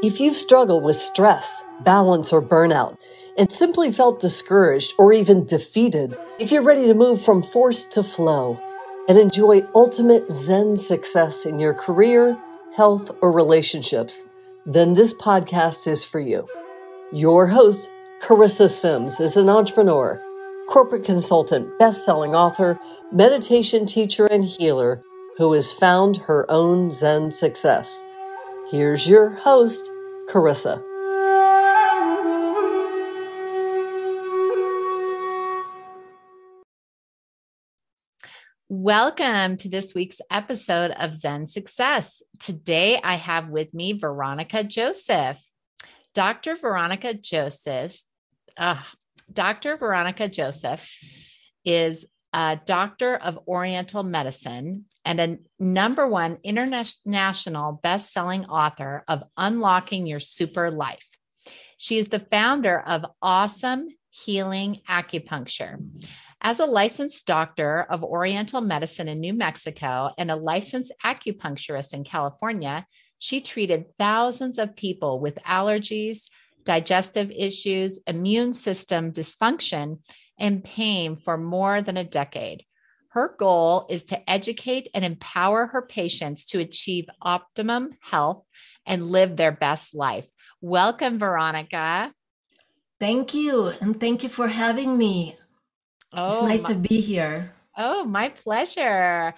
If 0.00 0.20
you've 0.20 0.36
struggled 0.36 0.84
with 0.84 0.94
stress, 0.94 1.64
balance, 1.80 2.32
or 2.32 2.40
burnout, 2.40 2.98
and 3.36 3.50
simply 3.50 3.90
felt 3.90 4.20
discouraged 4.20 4.94
or 4.96 5.12
even 5.12 5.44
defeated, 5.44 6.16
if 6.38 6.52
you're 6.52 6.62
ready 6.62 6.86
to 6.86 6.94
move 6.94 7.20
from 7.20 7.42
force 7.42 7.84
to 7.86 8.04
flow 8.04 8.60
and 9.08 9.18
enjoy 9.18 9.64
ultimate 9.74 10.30
Zen 10.30 10.76
success 10.76 11.44
in 11.44 11.58
your 11.58 11.74
career, 11.74 12.38
health, 12.76 13.10
or 13.20 13.32
relationships, 13.32 14.28
then 14.64 14.94
this 14.94 15.12
podcast 15.12 15.88
is 15.88 16.04
for 16.04 16.20
you. 16.20 16.46
Your 17.12 17.48
host, 17.48 17.90
Charissa 18.22 18.70
Sims, 18.70 19.18
is 19.18 19.36
an 19.36 19.48
entrepreneur, 19.48 20.22
corporate 20.68 21.04
consultant, 21.04 21.76
best-selling 21.80 22.36
author, 22.36 22.78
meditation 23.10 23.84
teacher, 23.84 24.26
and 24.26 24.44
healer 24.44 25.02
who 25.38 25.52
has 25.54 25.72
found 25.72 26.18
her 26.18 26.48
own 26.48 26.92
Zen 26.92 27.32
success. 27.32 28.04
Here's 28.70 29.08
your 29.08 29.30
host, 29.30 29.90
Charissa. 30.30 30.84
Welcome 38.68 39.56
to 39.56 39.68
this 39.70 39.94
week's 39.94 40.20
episode 40.30 40.90
of 40.90 41.14
Zen 41.14 41.46
Success. 41.46 42.22
Today 42.38 43.00
I 43.02 43.14
have 43.14 43.48
with 43.48 43.72
me 43.72 43.94
Veronica 43.94 44.62
Joseph. 44.62 45.38
Dr. 46.14 46.56
Veronica 46.56 47.14
Joseph, 47.14 48.00
uh, 48.56 48.82
Dr. 49.32 49.76
Veronica 49.76 50.28
Joseph 50.28 50.90
is 51.64 52.06
a 52.38 52.60
doctor 52.66 53.16
of 53.16 53.36
Oriental 53.48 54.04
medicine 54.04 54.84
and 55.04 55.20
a 55.20 55.38
number 55.58 56.06
one 56.06 56.38
international 56.44 57.80
best-selling 57.82 58.44
author 58.44 59.02
of 59.08 59.24
Unlocking 59.36 60.06
Your 60.06 60.20
Super 60.20 60.70
Life. 60.70 61.04
She 61.78 61.98
is 61.98 62.06
the 62.06 62.20
founder 62.20 62.78
of 62.78 63.04
Awesome 63.20 63.88
Healing 64.10 64.82
Acupuncture. 64.88 65.84
As 66.40 66.60
a 66.60 66.66
licensed 66.66 67.26
doctor 67.26 67.84
of 67.90 68.04
Oriental 68.04 68.60
medicine 68.60 69.08
in 69.08 69.18
New 69.18 69.34
Mexico 69.34 70.10
and 70.16 70.30
a 70.30 70.36
licensed 70.36 70.92
acupuncturist 71.04 71.92
in 71.92 72.04
California, 72.04 72.86
she 73.18 73.40
treated 73.40 73.86
thousands 73.98 74.60
of 74.60 74.76
people 74.76 75.18
with 75.18 75.42
allergies, 75.42 76.28
digestive 76.62 77.32
issues, 77.32 77.98
immune 78.06 78.52
system 78.52 79.10
dysfunction, 79.10 79.98
and 80.38 80.62
pain 80.62 81.16
for 81.16 81.36
more 81.36 81.82
than 81.82 81.96
a 81.96 82.04
decade. 82.04 82.64
Her 83.10 83.34
goal 83.38 83.86
is 83.88 84.04
to 84.04 84.30
educate 84.30 84.88
and 84.94 85.04
empower 85.04 85.66
her 85.66 85.82
patients 85.82 86.44
to 86.46 86.60
achieve 86.60 87.06
optimum 87.22 87.90
health 88.00 88.44
and 88.86 89.10
live 89.10 89.36
their 89.36 89.52
best 89.52 89.94
life. 89.94 90.28
Welcome, 90.60 91.18
Veronica. 91.18 92.12
Thank 93.00 93.34
you. 93.34 93.72
And 93.80 93.98
thank 93.98 94.22
you 94.22 94.28
for 94.28 94.48
having 94.48 94.98
me. 94.98 95.36
Oh, 96.12 96.28
it's 96.28 96.42
nice 96.42 96.62
my, 96.64 96.68
to 96.74 96.88
be 96.88 97.00
here. 97.00 97.54
Oh, 97.76 98.04
my 98.04 98.28
pleasure. 98.28 99.34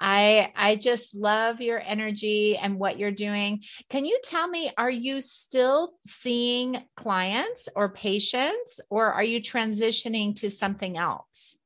I 0.00 0.52
I 0.54 0.76
just 0.76 1.14
love 1.14 1.60
your 1.60 1.80
energy 1.80 2.56
and 2.56 2.78
what 2.78 2.98
you're 2.98 3.10
doing. 3.10 3.62
Can 3.88 4.04
you 4.04 4.18
tell 4.22 4.48
me 4.48 4.70
are 4.76 4.90
you 4.90 5.20
still 5.20 5.94
seeing 6.04 6.82
clients 6.96 7.68
or 7.74 7.88
patients 7.88 8.80
or 8.90 9.12
are 9.12 9.24
you 9.24 9.40
transitioning 9.40 10.34
to 10.36 10.50
something 10.50 10.96
else? 10.96 11.56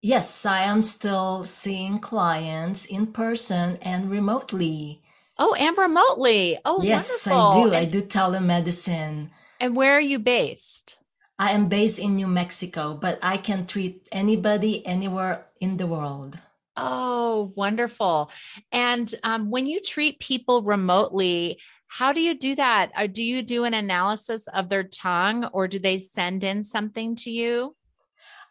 Yes, 0.00 0.46
I 0.46 0.60
am 0.60 0.82
still 0.82 1.42
seeing 1.42 1.98
clients 1.98 2.86
in 2.86 3.08
person 3.08 3.78
and 3.82 4.08
remotely. 4.08 5.02
Oh, 5.38 5.54
and 5.54 5.76
remotely. 5.76 6.58
Oh, 6.64 6.82
yes, 6.82 7.26
wonderful. 7.26 7.60
I 7.60 7.64
do. 7.64 7.66
And, 7.66 7.76
I 7.76 7.84
do 7.84 8.02
telemedicine. 8.02 9.30
And 9.60 9.74
where 9.74 9.94
are 9.94 10.00
you 10.00 10.20
based? 10.20 11.00
I 11.38 11.50
am 11.50 11.68
based 11.68 11.98
in 11.98 12.16
New 12.16 12.26
Mexico, 12.26 12.94
but 12.94 13.18
I 13.22 13.36
can 13.36 13.66
treat 13.66 14.08
anybody 14.10 14.84
anywhere 14.86 15.46
in 15.60 15.76
the 15.76 15.86
world. 15.86 16.38
Oh, 16.80 17.52
wonderful. 17.56 18.30
And 18.72 19.12
um, 19.24 19.50
when 19.50 19.66
you 19.66 19.80
treat 19.80 20.20
people 20.20 20.62
remotely, 20.62 21.60
how 21.88 22.12
do 22.12 22.20
you 22.20 22.38
do 22.38 22.54
that? 22.54 22.90
Or 22.96 23.04
uh, 23.04 23.06
do 23.06 23.22
you 23.22 23.42
do 23.42 23.64
an 23.64 23.74
analysis 23.74 24.46
of 24.48 24.68
their 24.68 24.84
tongue 24.84 25.44
or 25.46 25.66
do 25.66 25.78
they 25.78 25.98
send 25.98 26.44
in 26.44 26.62
something 26.62 27.16
to 27.16 27.30
you? 27.30 27.74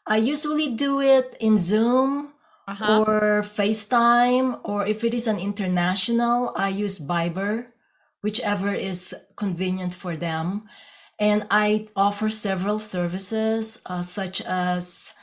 I 0.05 0.17
usually 0.17 0.69
do 0.73 1.01
it 1.01 1.37
in 1.39 1.57
Zoom 1.57 2.33
uh-huh. 2.67 2.99
or 3.01 3.43
FaceTime, 3.43 4.59
or 4.63 4.85
if 4.85 5.03
it 5.03 5.13
is 5.13 5.27
an 5.27 5.39
international, 5.39 6.53
I 6.55 6.69
use 6.69 6.99
Viber, 6.99 7.67
whichever 8.21 8.73
is 8.73 9.15
convenient 9.35 9.93
for 9.93 10.15
them. 10.17 10.67
And 11.19 11.47
I 11.49 11.87
offer 11.95 12.29
several 12.29 12.79
services, 12.79 13.81
uh, 13.85 14.01
such 14.01 14.41
as 14.41 15.13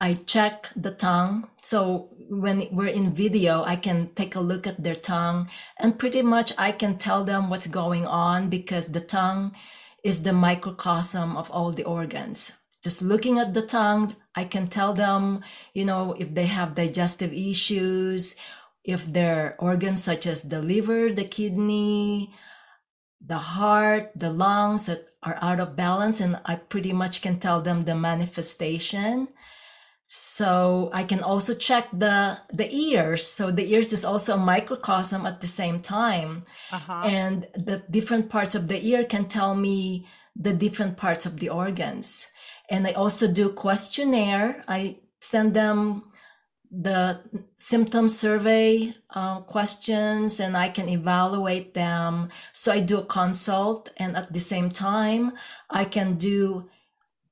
I 0.00 0.14
check 0.14 0.68
the 0.76 0.92
tongue. 0.92 1.48
So 1.62 2.10
when 2.30 2.68
we're 2.70 2.86
in 2.86 3.14
video, 3.14 3.64
I 3.64 3.76
can 3.76 4.14
take 4.14 4.36
a 4.36 4.40
look 4.40 4.66
at 4.66 4.82
their 4.82 4.94
tongue 4.94 5.48
and 5.78 5.98
pretty 5.98 6.22
much 6.22 6.52
I 6.56 6.72
can 6.72 6.98
tell 6.98 7.24
them 7.24 7.50
what's 7.50 7.66
going 7.66 8.06
on 8.06 8.48
because 8.48 8.88
the 8.92 9.00
tongue 9.00 9.54
is 10.04 10.22
the 10.22 10.32
microcosm 10.32 11.36
of 11.36 11.50
all 11.50 11.72
the 11.72 11.84
organs. 11.84 12.52
Just 12.84 13.02
looking 13.02 13.40
at 13.40 13.54
the 13.54 13.62
tongue, 13.62 14.14
I 14.36 14.44
can 14.44 14.68
tell 14.68 14.94
them, 14.94 15.42
you 15.74 15.84
know, 15.84 16.14
if 16.16 16.32
they 16.32 16.46
have 16.46 16.76
digestive 16.76 17.32
issues, 17.32 18.36
if 18.84 19.04
their 19.04 19.56
organs 19.58 20.04
such 20.04 20.26
as 20.26 20.44
the 20.44 20.62
liver, 20.62 21.10
the 21.12 21.24
kidney, 21.24 22.32
the 23.20 23.38
heart, 23.38 24.12
the 24.14 24.30
lungs 24.30 24.88
are 24.88 25.38
out 25.42 25.58
of 25.58 25.74
balance, 25.74 26.20
and 26.20 26.40
I 26.44 26.54
pretty 26.54 26.92
much 26.92 27.20
can 27.20 27.40
tell 27.40 27.60
them 27.60 27.82
the 27.82 27.96
manifestation 27.96 29.28
so 30.10 30.88
I 30.94 31.04
can 31.04 31.22
also 31.22 31.54
check 31.54 31.88
the 31.92 32.38
the 32.50 32.74
ears. 32.74 33.26
So 33.26 33.50
the 33.50 33.70
ears 33.70 33.92
is 33.92 34.06
also 34.06 34.34
a 34.34 34.38
microcosm 34.38 35.26
at 35.26 35.42
the 35.42 35.46
same 35.46 35.80
time, 35.80 36.46
uh-huh. 36.72 37.02
and 37.04 37.46
the 37.54 37.82
different 37.90 38.30
parts 38.30 38.54
of 38.54 38.68
the 38.68 38.82
ear 38.86 39.04
can 39.04 39.26
tell 39.26 39.54
me 39.54 40.06
the 40.34 40.54
different 40.54 40.96
parts 40.96 41.26
of 41.26 41.40
the 41.40 41.50
organs. 41.50 42.30
And 42.70 42.86
I 42.86 42.92
also 42.92 43.30
do 43.30 43.50
questionnaire. 43.50 44.64
I 44.66 45.00
send 45.20 45.52
them 45.52 46.04
the 46.70 47.20
symptom 47.58 48.08
survey 48.08 48.94
uh, 49.10 49.40
questions 49.40 50.40
and 50.40 50.56
I 50.56 50.68
can 50.68 50.88
evaluate 50.88 51.74
them. 51.74 52.30
So 52.52 52.72
I 52.72 52.80
do 52.80 52.98
a 52.98 53.06
consult 53.06 53.90
and 53.98 54.16
at 54.16 54.32
the 54.32 54.40
same 54.40 54.70
time, 54.70 55.32
I 55.70 55.84
can 55.84 56.16
do 56.16 56.68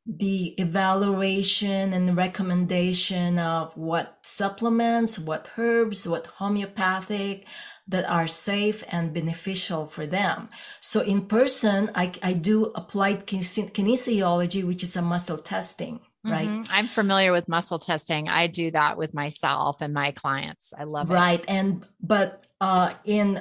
the 0.07 0.55
evaluation 0.61 1.93
and 1.93 2.17
recommendation 2.17 3.39
of 3.39 3.77
what 3.77 4.19
supplements, 4.23 5.19
what 5.19 5.51
herbs, 5.59 6.07
what 6.07 6.27
homeopathic 6.27 7.45
that 7.89 8.09
are 8.09 8.27
safe 8.27 8.85
and 8.89 9.13
beneficial 9.13 9.87
for 9.87 10.07
them. 10.07 10.49
So 10.81 11.01
in 11.01 11.27
person, 11.27 11.91
I, 11.95 12.13
I 12.23 12.33
do 12.35 12.67
applied 12.75 13.27
kinesiology, 13.27 14.65
which 14.65 14.83
is 14.83 14.97
a 14.97 15.03
muscle 15.03 15.39
testing. 15.39 16.01
Right. 16.25 16.49
Mm-hmm. 16.49 16.71
I'm 16.71 16.89
familiar 16.89 17.31
with 17.31 17.49
muscle 17.49 17.79
testing. 17.79 18.29
I 18.29 18.49
do 18.49 18.73
that 18.73 18.99
with 18.99 19.15
myself 19.15 19.81
and 19.81 19.95
my 19.95 20.11
clients. 20.11 20.73
I 20.77 20.83
love 20.83 21.11
it. 21.11 21.15
Right. 21.15 21.45
And, 21.47 21.87
but, 22.01 22.47
uh, 22.61 22.93
in 23.05 23.41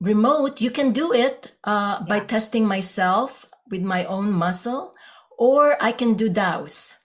remote, 0.00 0.60
you 0.60 0.70
can 0.70 0.92
do 0.92 1.12
it, 1.12 1.52
uh, 1.64 1.98
yeah. 2.00 2.06
by 2.06 2.20
testing 2.20 2.66
myself 2.66 3.46
with 3.68 3.82
my 3.82 4.04
own 4.04 4.30
muscle 4.30 4.94
or 5.38 5.76
I 5.82 5.92
can 5.92 6.14
do 6.14 6.28
dowse. 6.28 6.98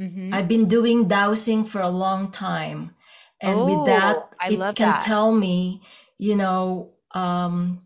Mm-hmm. 0.00 0.32
I've 0.32 0.48
been 0.48 0.68
doing 0.68 1.08
dowsing 1.08 1.64
for 1.64 1.80
a 1.80 1.88
long 1.88 2.30
time. 2.30 2.94
And 3.40 3.58
oh, 3.58 3.66
with 3.66 3.86
that, 3.86 4.16
I 4.40 4.50
it 4.50 4.76
can 4.76 4.88
that. 4.88 5.02
tell 5.02 5.32
me, 5.32 5.82
you 6.18 6.36
know, 6.36 6.92
um, 7.12 7.82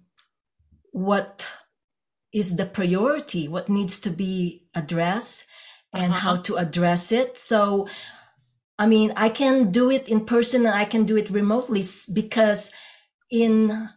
what 0.92 1.46
is 2.32 2.56
the 2.56 2.66
priority, 2.66 3.48
what 3.48 3.68
needs 3.68 3.98
to 4.00 4.10
be 4.10 4.66
addressed, 4.74 5.46
and 5.92 6.12
uh-huh. 6.12 6.20
how 6.20 6.36
to 6.36 6.56
address 6.56 7.10
it. 7.10 7.38
So, 7.38 7.88
I 8.78 8.86
mean, 8.86 9.12
I 9.16 9.30
can 9.30 9.72
do 9.72 9.90
it 9.90 10.08
in 10.08 10.26
person 10.26 10.66
and 10.66 10.74
I 10.74 10.84
can 10.84 11.04
do 11.04 11.16
it 11.16 11.30
remotely 11.30 11.82
because 12.12 12.70
in 13.30 13.88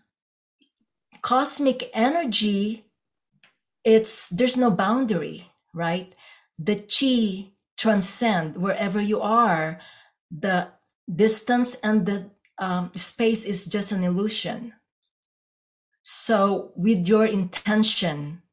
cosmic 1.22 1.90
energy, 1.94 2.86
it's 3.84 4.30
there's 4.30 4.56
no 4.56 4.72
boundary 4.72 5.49
right? 5.80 6.14
The 6.60 6.76
chi 6.76 7.54
transcend 7.80 8.58
wherever 8.58 9.00
you 9.00 9.22
are. 9.22 9.80
The 10.30 10.68
distance 11.08 11.76
and 11.76 12.06
the 12.06 12.30
um, 12.60 12.92
space 12.94 13.46
is 13.46 13.66
just 13.66 13.92
an 13.92 14.04
illusion. 14.04 14.74
So, 16.04 16.72
with 16.76 17.08
your 17.08 17.26
intention 17.26 18.44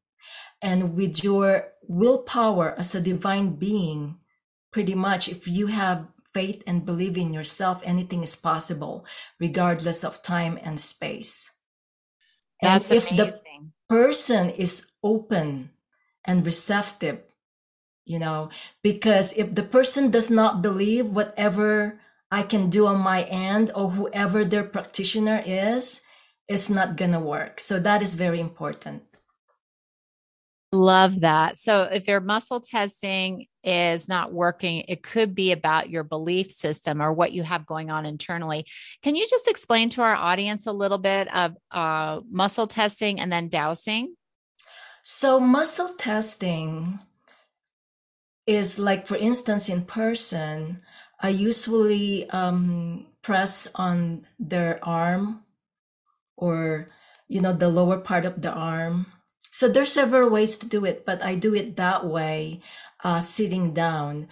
and 0.61 0.95
with 0.95 1.23
your 1.23 1.67
willpower 1.83 2.73
as 2.79 2.95
a 2.95 3.01
divine 3.01 3.55
being, 3.55 4.17
pretty 4.71 4.95
much, 4.95 5.27
if 5.27 5.47
you 5.47 5.67
have 5.67 6.07
faith 6.33 6.63
and 6.65 6.85
believe 6.85 7.17
in 7.17 7.33
yourself, 7.33 7.81
anything 7.83 8.23
is 8.23 8.35
possible, 8.35 9.05
regardless 9.39 10.03
of 10.03 10.21
time 10.21 10.57
and 10.61 10.79
space. 10.79 11.51
That's 12.61 12.89
and 12.89 12.97
if 12.97 13.11
amazing. 13.11 13.73
the 13.89 13.95
person 13.95 14.49
is 14.51 14.91
open 15.03 15.71
and 16.27 16.45
receptive, 16.45 17.19
you 18.05 18.19
know, 18.19 18.49
because 18.83 19.33
if 19.33 19.55
the 19.55 19.63
person 19.63 20.11
does 20.11 20.29
not 20.29 20.61
believe 20.61 21.07
whatever 21.07 21.99
I 22.29 22.43
can 22.43 22.69
do 22.69 22.85
on 22.85 22.99
my 22.99 23.23
end 23.23 23.71
or 23.73 23.91
whoever 23.91 24.43
their 24.43 24.63
practitioner 24.63 25.41
is, 25.45 26.01
it's 26.47 26.69
not 26.69 26.97
going 26.97 27.13
to 27.13 27.19
work. 27.19 27.59
So 27.59 27.79
that 27.79 28.01
is 28.01 28.13
very 28.13 28.39
important. 28.39 29.03
Love 30.73 31.21
that. 31.21 31.57
So, 31.57 31.83
if 31.83 32.09
your 32.09 32.19
muscle 32.19 32.59
testing 32.59 33.45
is 33.63 34.09
not 34.09 34.33
working, 34.33 34.83
it 34.89 35.01
could 35.01 35.33
be 35.33 35.53
about 35.53 35.89
your 35.89 36.03
belief 36.03 36.51
system 36.51 37.01
or 37.01 37.13
what 37.13 37.31
you 37.31 37.41
have 37.43 37.65
going 37.65 37.89
on 37.89 38.05
internally. 38.05 38.65
Can 39.01 39.15
you 39.15 39.25
just 39.29 39.47
explain 39.47 39.89
to 39.91 40.01
our 40.01 40.13
audience 40.13 40.67
a 40.67 40.73
little 40.73 40.97
bit 40.97 41.33
of 41.33 41.55
uh, 41.71 42.19
muscle 42.29 42.67
testing 42.67 43.17
and 43.21 43.31
then 43.31 43.47
dowsing? 43.47 44.13
So, 45.09 45.39
muscle 45.39 45.95
testing 45.95 46.99
is 48.45 48.77
like, 48.77 49.07
for 49.07 49.15
instance, 49.15 49.69
in 49.69 49.85
person, 49.85 50.81
I 51.21 51.29
usually 51.29 52.29
um, 52.31 53.07
press 53.21 53.71
on 53.75 54.27
their 54.37 54.83
arm 54.83 55.45
or, 56.35 56.91
you 57.29 57.39
know, 57.39 57.53
the 57.53 57.69
lower 57.69 57.99
part 57.99 58.25
of 58.25 58.41
the 58.41 58.51
arm 58.51 59.07
so 59.57 59.67
there's 59.67 59.91
several 59.91 60.29
ways 60.29 60.55
to 60.59 60.67
do 60.67 60.85
it, 60.85 61.03
but 61.03 61.23
I 61.25 61.33
do 61.33 61.55
it 61.55 61.77
that 61.77 62.05
way, 62.05 62.61
uh, 63.03 63.19
sitting 63.21 63.73
down. 63.73 64.27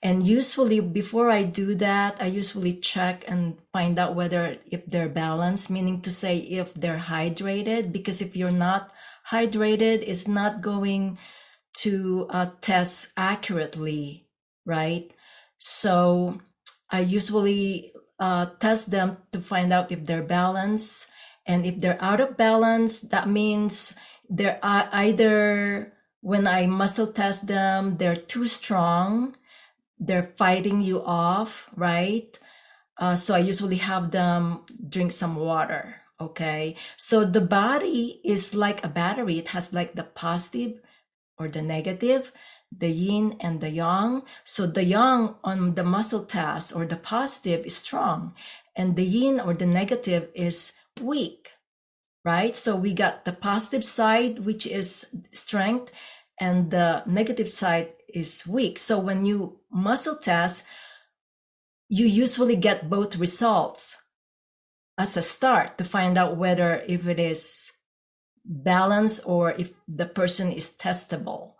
And 0.00 0.24
usually 0.24 0.78
before 0.78 1.32
I 1.32 1.42
do 1.42 1.74
that, 1.82 2.22
I 2.22 2.26
usually 2.26 2.74
check 2.78 3.24
and 3.26 3.58
find 3.72 3.98
out 3.98 4.14
whether 4.14 4.58
if 4.70 4.86
they're 4.86 5.08
balanced, 5.08 5.68
meaning 5.68 6.00
to 6.02 6.12
say 6.12 6.38
if 6.38 6.74
they're 6.74 7.10
hydrated, 7.10 7.90
because 7.90 8.22
if 8.22 8.36
you're 8.36 8.54
not 8.54 8.92
hydrated, 9.30 10.02
is 10.02 10.26
not 10.26 10.60
going 10.60 11.18
to 11.74 12.26
uh, 12.30 12.50
test 12.60 13.12
accurately, 13.16 14.26
right? 14.64 15.10
So 15.58 16.40
I 16.90 17.00
usually 17.00 17.92
uh, 18.18 18.46
test 18.58 18.90
them 18.90 19.18
to 19.32 19.40
find 19.40 19.72
out 19.72 19.92
if 19.92 20.04
they're 20.04 20.22
balanced. 20.22 21.10
And 21.46 21.64
if 21.64 21.80
they're 21.80 22.02
out 22.02 22.20
of 22.20 22.36
balance, 22.36 23.00
that 23.00 23.28
means 23.28 23.96
they're 24.28 24.58
either 24.62 25.92
when 26.20 26.46
I 26.46 26.66
muscle 26.66 27.06
test 27.06 27.46
them, 27.46 27.96
they're 27.96 28.16
too 28.16 28.46
strong, 28.46 29.36
they're 29.98 30.34
fighting 30.36 30.82
you 30.82 31.02
off, 31.02 31.70
right? 31.74 32.38
Uh, 32.98 33.14
so 33.14 33.34
I 33.34 33.38
usually 33.38 33.76
have 33.76 34.10
them 34.10 34.66
drink 34.88 35.12
some 35.12 35.36
water. 35.36 36.02
Okay. 36.20 36.76
So 36.96 37.24
the 37.24 37.40
body 37.40 38.20
is 38.24 38.54
like 38.54 38.84
a 38.84 38.88
battery. 38.88 39.38
It 39.38 39.48
has 39.48 39.72
like 39.72 39.94
the 39.94 40.04
positive 40.04 40.80
or 41.38 41.48
the 41.48 41.62
negative, 41.62 42.32
the 42.76 42.88
yin 42.88 43.36
and 43.40 43.60
the 43.60 43.70
yang. 43.70 44.22
So 44.44 44.66
the 44.66 44.84
yang 44.84 45.36
on 45.44 45.74
the 45.74 45.84
muscle 45.84 46.24
test 46.24 46.74
or 46.74 46.86
the 46.86 46.96
positive 46.96 47.64
is 47.64 47.76
strong 47.76 48.34
and 48.74 48.96
the 48.96 49.04
yin 49.04 49.38
or 49.40 49.54
the 49.54 49.66
negative 49.66 50.28
is 50.34 50.72
weak 51.00 51.52
right? 52.28 52.54
So 52.56 52.76
we 52.76 52.92
got 52.92 53.24
the 53.24 53.32
positive 53.32 53.84
side, 53.84 54.44
which 54.44 54.66
is 54.66 55.06
strength, 55.32 55.90
and 56.38 56.70
the 56.70 57.02
negative 57.06 57.50
side 57.50 57.88
is 58.08 58.46
weak. 58.46 58.78
So 58.78 58.98
when 58.98 59.24
you 59.24 59.60
muscle 59.72 60.16
test, 60.16 60.66
you 61.88 62.06
usually 62.06 62.56
get 62.56 62.90
both 62.90 63.16
results 63.16 63.96
as 64.98 65.16
a 65.16 65.22
start 65.22 65.78
to 65.78 65.84
find 65.84 66.18
out 66.18 66.36
whether 66.36 66.82
if 66.88 67.06
it 67.06 67.20
is 67.20 67.72
balanced 68.44 69.22
or 69.24 69.52
if 69.52 69.72
the 69.86 70.06
person 70.06 70.52
is 70.52 70.76
testable. 70.76 71.52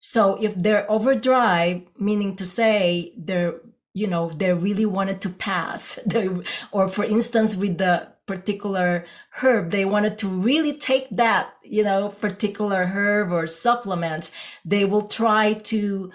So 0.00 0.36
if 0.42 0.54
they're 0.54 0.88
overdrive, 0.90 1.82
meaning 1.98 2.36
to 2.36 2.46
say 2.46 3.14
they're 3.16 3.60
you 3.94 4.06
know 4.06 4.30
they 4.30 4.52
really 4.52 4.86
wanted 4.86 5.20
to 5.20 5.28
pass 5.28 5.98
they, 6.06 6.28
or 6.70 6.88
for 6.88 7.04
instance 7.04 7.56
with 7.56 7.78
the 7.78 8.08
particular 8.26 9.04
herb 9.42 9.70
they 9.70 9.84
wanted 9.84 10.16
to 10.16 10.28
really 10.28 10.72
take 10.72 11.08
that 11.10 11.52
you 11.62 11.84
know 11.84 12.08
particular 12.08 12.86
herb 12.86 13.30
or 13.32 13.46
supplement 13.46 14.30
they 14.64 14.84
will 14.84 15.08
try 15.08 15.52
to 15.52 16.10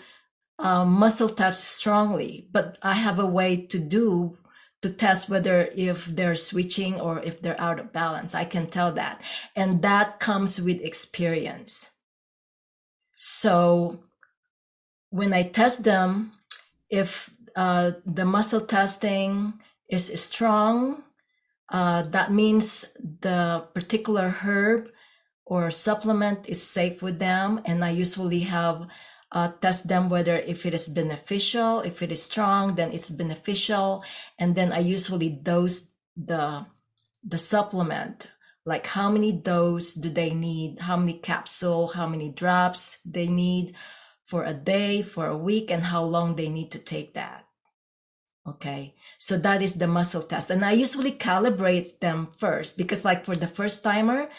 um, 0.57 0.91
muscle 0.93 1.29
test 1.29 1.63
strongly 1.65 2.47
but 2.51 2.79
i 2.81 2.93
have 2.93 3.19
a 3.19 3.25
way 3.27 3.55
to 3.55 3.77
do 3.77 4.35
to 4.81 4.89
test 4.89 5.29
whether 5.29 5.69
if 5.75 6.05
they're 6.05 6.35
switching 6.35 6.99
or 6.99 7.19
if 7.23 7.41
they're 7.41 7.59
out 7.59 7.79
of 7.79 7.93
balance 7.93 8.35
i 8.35 8.43
can 8.43 8.67
tell 8.67 8.91
that 8.91 9.21
and 9.55 9.81
that 9.81 10.19
comes 10.19 10.61
with 10.61 10.81
experience 10.81 11.91
so 13.15 13.99
when 15.09 15.33
i 15.33 15.43
test 15.43 15.83
them 15.83 16.31
if 16.89 17.31
uh, 17.55 17.91
the 18.05 18.23
muscle 18.23 18.61
testing 18.61 19.53
is 19.89 20.21
strong 20.21 21.03
uh, 21.69 22.03
that 22.03 22.31
means 22.31 22.85
the 23.21 23.65
particular 23.73 24.29
herb 24.29 24.89
or 25.45 25.71
supplement 25.71 26.47
is 26.47 26.61
safe 26.61 27.01
with 27.01 27.19
them. 27.19 27.61
And 27.65 27.83
I 27.83 27.91
usually 27.91 28.41
have 28.41 28.87
uh, 29.31 29.51
test 29.61 29.87
them 29.87 30.09
whether 30.09 30.37
if 30.37 30.65
it 30.65 30.73
is 30.73 30.87
beneficial, 30.87 31.81
if 31.81 32.01
it 32.01 32.11
is 32.11 32.23
strong, 32.23 32.75
then 32.75 32.91
it's 32.91 33.09
beneficial. 33.09 34.03
And 34.39 34.55
then 34.55 34.71
I 34.71 34.79
usually 34.79 35.29
dose 35.29 35.89
the 36.15 36.65
the 37.23 37.37
supplement. 37.37 38.31
Like 38.65 38.87
how 38.87 39.09
many 39.09 39.31
dose 39.31 39.93
do 39.93 40.09
they 40.09 40.33
need? 40.33 40.79
How 40.79 40.97
many 40.97 41.19
capsule? 41.19 41.87
How 41.87 42.07
many 42.07 42.29
drops 42.29 42.99
they 43.05 43.27
need 43.27 43.75
for 44.25 44.43
a 44.43 44.53
day 44.53 45.01
for 45.01 45.27
a 45.27 45.37
week? 45.37 45.71
And 45.71 45.83
how 45.83 46.03
long 46.03 46.35
they 46.35 46.49
need 46.49 46.71
to 46.71 46.79
take 46.79 47.13
that? 47.13 47.47
Okay. 48.47 48.95
So 49.17 49.37
that 49.37 49.61
is 49.61 49.73
the 49.73 49.87
muscle 49.87 50.23
test. 50.23 50.49
And 50.49 50.63
I 50.63 50.71
usually 50.71 51.11
calibrate 51.11 51.99
them 51.99 52.29
first 52.37 52.77
because, 52.77 53.03
like, 53.03 53.25
for 53.25 53.35
the 53.35 53.47
first 53.47 53.83
timer, 53.83 54.29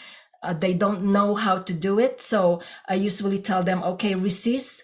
uh, 0.41 0.53
they 0.53 0.73
don't 0.73 1.03
know 1.03 1.35
how 1.35 1.57
to 1.57 1.73
do 1.73 1.99
it. 1.99 2.21
So 2.21 2.61
I 2.87 2.95
usually 2.95 3.39
tell 3.39 3.63
them, 3.63 3.83
okay, 3.83 4.15
resist, 4.15 4.83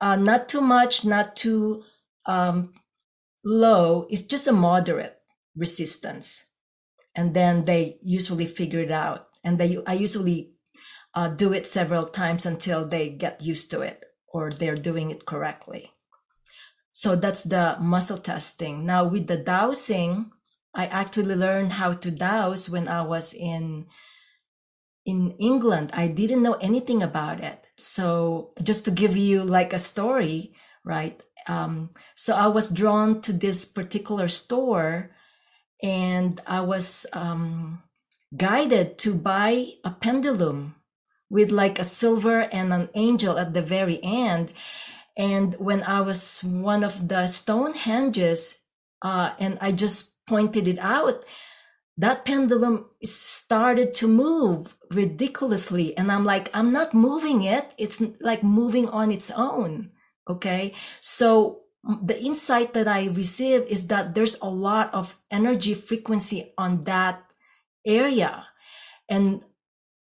uh, 0.00 0.16
not 0.16 0.48
too 0.48 0.60
much, 0.60 1.04
not 1.04 1.36
too 1.36 1.84
um, 2.26 2.72
low. 3.44 4.06
It's 4.10 4.22
just 4.22 4.48
a 4.48 4.52
moderate 4.52 5.18
resistance. 5.56 6.46
And 7.14 7.34
then 7.34 7.64
they 7.64 7.98
usually 8.02 8.46
figure 8.46 8.80
it 8.80 8.90
out. 8.90 9.28
And 9.44 9.58
they, 9.58 9.78
I 9.86 9.94
usually 9.94 10.52
uh, 11.14 11.28
do 11.28 11.52
it 11.52 11.66
several 11.66 12.06
times 12.06 12.46
until 12.46 12.86
they 12.86 13.08
get 13.08 13.42
used 13.42 13.70
to 13.72 13.80
it 13.82 14.04
or 14.32 14.50
they're 14.50 14.76
doing 14.76 15.10
it 15.10 15.26
correctly. 15.26 15.90
So 16.92 17.16
that's 17.16 17.42
the 17.42 17.76
muscle 17.80 18.18
testing. 18.18 18.86
Now 18.86 19.04
with 19.04 19.26
the 19.26 19.36
dowsing, 19.36 20.30
I 20.74 20.86
actually 20.86 21.34
learned 21.34 21.72
how 21.72 21.92
to 21.92 22.10
dowse 22.10 22.70
when 22.70 22.88
I 22.88 23.02
was 23.02 23.34
in 23.34 23.86
in 25.04 25.32
England. 25.38 25.90
I 25.92 26.08
didn't 26.08 26.42
know 26.42 26.54
anything 26.54 27.02
about 27.02 27.40
it. 27.40 27.64
So 27.76 28.52
just 28.62 28.84
to 28.84 28.90
give 28.90 29.16
you 29.16 29.42
like 29.42 29.72
a 29.72 29.78
story, 29.78 30.54
right? 30.84 31.20
Um, 31.48 31.90
so 32.14 32.34
I 32.34 32.46
was 32.46 32.70
drawn 32.70 33.20
to 33.22 33.32
this 33.32 33.64
particular 33.64 34.28
store 34.28 35.10
and 35.82 36.40
I 36.46 36.60
was 36.60 37.06
um, 37.12 37.82
guided 38.36 38.98
to 38.98 39.14
buy 39.14 39.72
a 39.84 39.90
pendulum 39.90 40.76
with 41.28 41.50
like 41.50 41.78
a 41.78 41.84
silver 41.84 42.40
and 42.40 42.72
an 42.72 42.88
angel 42.94 43.38
at 43.38 43.54
the 43.54 43.62
very 43.62 43.98
end. 44.02 44.52
And 45.16 45.54
when 45.56 45.82
I 45.82 46.00
was 46.00 46.44
one 46.44 46.84
of 46.84 47.08
the 47.08 47.26
Stonehenges, 47.26 48.58
uh, 49.02 49.32
and 49.38 49.58
I 49.60 49.72
just 49.72 50.24
pointed 50.26 50.68
it 50.68 50.78
out, 50.78 51.24
that 51.96 52.24
pendulum 52.24 52.86
started 53.04 53.94
to 53.94 54.08
move 54.08 54.76
ridiculously. 54.90 55.96
And 55.96 56.10
I'm 56.10 56.24
like, 56.24 56.50
I'm 56.54 56.72
not 56.72 56.94
moving 56.94 57.42
it. 57.44 57.72
It's 57.78 58.02
like 58.20 58.42
moving 58.42 58.88
on 58.88 59.10
its 59.10 59.30
own. 59.30 59.90
Okay. 60.28 60.74
So 61.00 61.60
the 61.84 62.18
insight 62.20 62.74
that 62.74 62.88
I 62.88 63.06
receive 63.08 63.62
is 63.66 63.88
that 63.88 64.14
there's 64.14 64.38
a 64.40 64.48
lot 64.48 64.94
of 64.94 65.18
energy 65.30 65.74
frequency 65.74 66.52
on 66.56 66.82
that 66.82 67.22
area. 67.86 68.46
And 69.08 69.42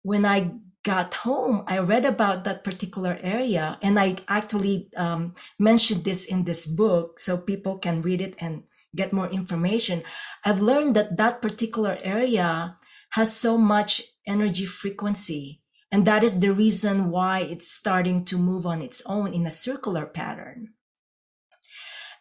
when 0.03 0.25
I 0.25 0.51
got 0.83 1.13
home, 1.13 1.63
I 1.67 1.79
read 1.79 2.05
about 2.05 2.43
that 2.43 2.63
particular 2.63 3.17
area, 3.21 3.77
and 3.81 3.99
I 3.99 4.17
actually 4.27 4.89
um, 4.97 5.35
mentioned 5.59 6.03
this 6.03 6.25
in 6.25 6.43
this 6.43 6.65
book 6.65 7.19
so 7.19 7.37
people 7.37 7.77
can 7.77 8.01
read 8.01 8.21
it 8.21 8.35
and 8.39 8.63
get 8.95 9.13
more 9.13 9.29
information. 9.29 10.03
I've 10.43 10.61
learned 10.61 10.95
that 10.95 11.17
that 11.17 11.41
particular 11.41 11.97
area 12.01 12.77
has 13.11 13.35
so 13.35 13.57
much 13.57 14.01
energy 14.27 14.65
frequency, 14.65 15.61
and 15.91 16.05
that 16.05 16.23
is 16.23 16.39
the 16.39 16.53
reason 16.53 17.09
why 17.09 17.39
it's 17.39 17.71
starting 17.71 18.25
to 18.25 18.37
move 18.37 18.65
on 18.65 18.81
its 18.81 19.01
own 19.05 19.33
in 19.33 19.45
a 19.45 19.51
circular 19.51 20.05
pattern. 20.05 20.69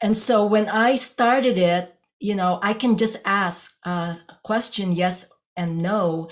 And 0.01 0.17
so 0.17 0.47
when 0.47 0.69
I 0.69 0.97
started 0.97 1.59
it, 1.59 1.95
you 2.19 2.35
know, 2.35 2.59
I 2.63 2.75
can 2.75 2.97
just 2.97 3.19
ask 3.25 3.75
a 3.85 4.17
question, 4.43 4.93
yes 4.93 5.31
and 5.57 5.79
no, 5.79 6.31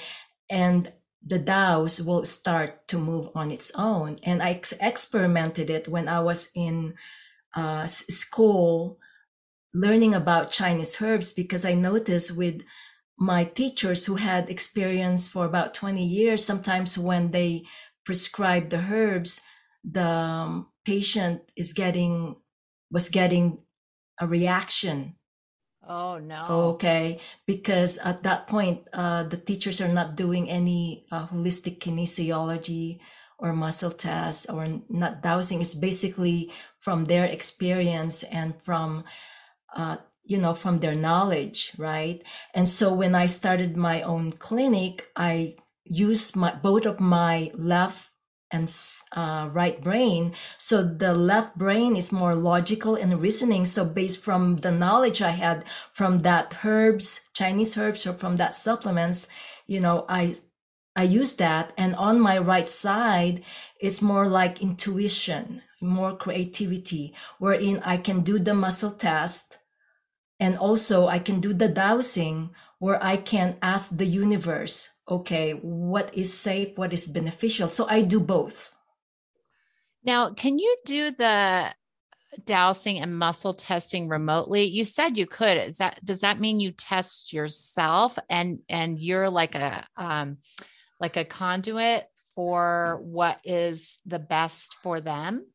and 0.50 0.92
the 1.24 1.38
dowse 1.38 2.00
will 2.00 2.24
start 2.24 2.88
to 2.88 2.98
move 2.98 3.28
on 3.34 3.50
its 3.50 3.70
own. 3.74 4.18
And 4.22 4.42
I 4.42 4.50
ex- 4.50 4.72
experimented 4.80 5.68
it 5.68 5.88
when 5.88 6.08
I 6.08 6.20
was 6.20 6.50
in 6.54 6.94
uh, 7.54 7.86
school 7.86 8.98
learning 9.74 10.14
about 10.14 10.50
Chinese 10.50 11.00
herbs 11.00 11.32
because 11.32 11.64
I 11.64 11.74
noticed 11.74 12.36
with 12.36 12.62
my 13.18 13.44
teachers 13.44 14.06
who 14.06 14.16
had 14.16 14.48
experience 14.48 15.28
for 15.28 15.44
about 15.44 15.74
20 15.74 16.04
years, 16.04 16.44
sometimes 16.44 16.96
when 16.96 17.32
they 17.32 17.64
prescribe 18.04 18.70
the 18.70 18.78
herbs, 18.78 19.40
the 19.84 20.04
um, 20.06 20.68
patient 20.84 21.42
is 21.56 21.72
getting, 21.72 22.36
was 22.90 23.08
getting 23.08 23.58
a 24.20 24.26
reaction 24.26 25.16
Oh 25.88 26.18
no. 26.18 26.44
Okay, 26.76 27.18
because 27.46 27.96
at 27.98 28.22
that 28.24 28.46
point, 28.46 28.86
uh, 28.92 29.22
the 29.22 29.38
teachers 29.38 29.80
are 29.80 29.88
not 29.88 30.16
doing 30.16 30.50
any 30.50 31.06
uh, 31.10 31.26
holistic 31.26 31.80
kinesiology 31.80 33.00
or 33.38 33.54
muscle 33.54 33.90
tests 33.90 34.44
or 34.50 34.82
not 34.90 35.22
dowsing. 35.22 35.62
It's 35.62 35.74
basically 35.74 36.52
from 36.80 37.06
their 37.06 37.24
experience 37.24 38.22
and 38.24 38.54
from, 38.62 39.04
uh, 39.74 39.96
you 40.24 40.38
know, 40.38 40.54
from 40.54 40.80
their 40.80 40.94
knowledge, 40.94 41.72
right? 41.78 42.22
And 42.54 42.68
so 42.68 42.92
when 42.92 43.14
I 43.14 43.26
started 43.26 43.76
my 43.76 44.02
own 44.02 44.32
clinic, 44.32 45.08
I 45.16 45.56
used 45.84 46.36
my 46.36 46.54
both 46.54 46.84
of 46.84 47.00
my 47.00 47.50
left 47.54 48.10
and 48.50 48.74
uh, 49.12 49.48
right 49.52 49.82
brain. 49.82 50.34
So 50.56 50.82
the 50.82 51.14
left 51.14 51.56
brain 51.56 51.96
is 51.96 52.12
more 52.12 52.34
logical 52.34 52.94
and 52.94 53.20
reasoning. 53.20 53.66
So 53.66 53.84
based 53.84 54.22
from 54.22 54.56
the 54.56 54.72
knowledge 54.72 55.20
I 55.22 55.30
had 55.30 55.64
from 55.92 56.20
that 56.20 56.58
herbs, 56.64 57.28
Chinese 57.34 57.76
herbs, 57.76 58.06
or 58.06 58.14
from 58.14 58.36
that 58.36 58.54
supplements, 58.54 59.28
you 59.66 59.80
know, 59.80 60.04
I 60.08 60.36
I 60.96 61.04
use 61.04 61.34
that. 61.36 61.72
And 61.76 61.94
on 61.94 62.20
my 62.20 62.38
right 62.38 62.68
side, 62.68 63.44
it's 63.80 64.02
more 64.02 64.26
like 64.26 64.62
intuition, 64.62 65.62
more 65.80 66.16
creativity, 66.16 67.14
wherein 67.38 67.80
I 67.84 67.96
can 67.96 68.20
do 68.20 68.38
the 68.38 68.54
muscle 68.54 68.92
test. 68.92 69.58
And 70.40 70.56
also 70.56 71.08
I 71.08 71.18
can 71.18 71.40
do 71.40 71.52
the 71.52 71.68
dowsing 71.68 72.50
where 72.78 73.02
I 73.02 73.16
can 73.16 73.56
ask 73.60 73.96
the 73.96 74.06
universe, 74.06 74.90
okay, 75.08 75.52
what 75.52 76.14
is 76.16 76.32
safe, 76.32 76.76
what 76.78 76.92
is 76.92 77.08
beneficial. 77.08 77.68
So 77.68 77.88
I 77.88 78.02
do 78.02 78.20
both. 78.20 78.76
Now, 80.04 80.32
can 80.32 80.58
you 80.58 80.76
do 80.84 81.10
the 81.10 81.74
dowsing 82.44 83.00
and 83.00 83.18
muscle 83.18 83.52
testing 83.52 84.08
remotely? 84.08 84.64
You 84.64 84.84
said 84.84 85.18
you 85.18 85.26
could. 85.26 85.56
Is 85.56 85.78
that 85.78 86.04
does 86.04 86.20
that 86.20 86.40
mean 86.40 86.60
you 86.60 86.70
test 86.70 87.32
yourself 87.32 88.18
and 88.30 88.60
and 88.68 88.98
you're 88.98 89.28
like 89.28 89.54
a 89.54 89.84
um 89.96 90.38
like 91.00 91.16
a 91.16 91.24
conduit 91.24 92.06
for 92.34 93.00
what 93.02 93.40
is 93.44 93.98
the 94.06 94.18
best 94.18 94.76
for 94.82 95.00
them? 95.00 95.46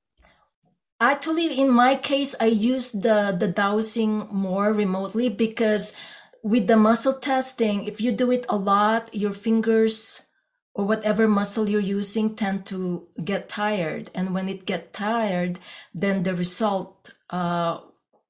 Actually, 1.00 1.59
in 1.59 1.69
my 1.69 1.95
case, 1.95 2.35
I 2.39 2.45
use 2.45 2.91
the 2.91 3.35
the 3.38 3.47
dowsing 3.47 4.27
more 4.31 4.71
remotely 4.71 5.29
because 5.29 5.93
with 6.43 6.67
the 6.67 6.77
muscle 6.77 7.13
testing, 7.13 7.85
if 7.85 8.00
you 8.00 8.12
do 8.12 8.31
it 8.31 8.45
a 8.50 8.55
lot, 8.55 9.13
your 9.13 9.33
fingers 9.33 10.21
or 10.73 10.85
whatever 10.85 11.27
muscle 11.27 11.69
you're 11.69 11.79
using 11.79 12.35
tend 12.35 12.65
to 12.65 13.07
get 13.23 13.47
tired. 13.47 14.09
And 14.13 14.33
when 14.33 14.50
it 14.50 14.65
get 14.65 14.93
tired, 14.93 15.59
then 15.93 16.23
the 16.23 16.35
result 16.35 17.12
uh, 17.29 17.79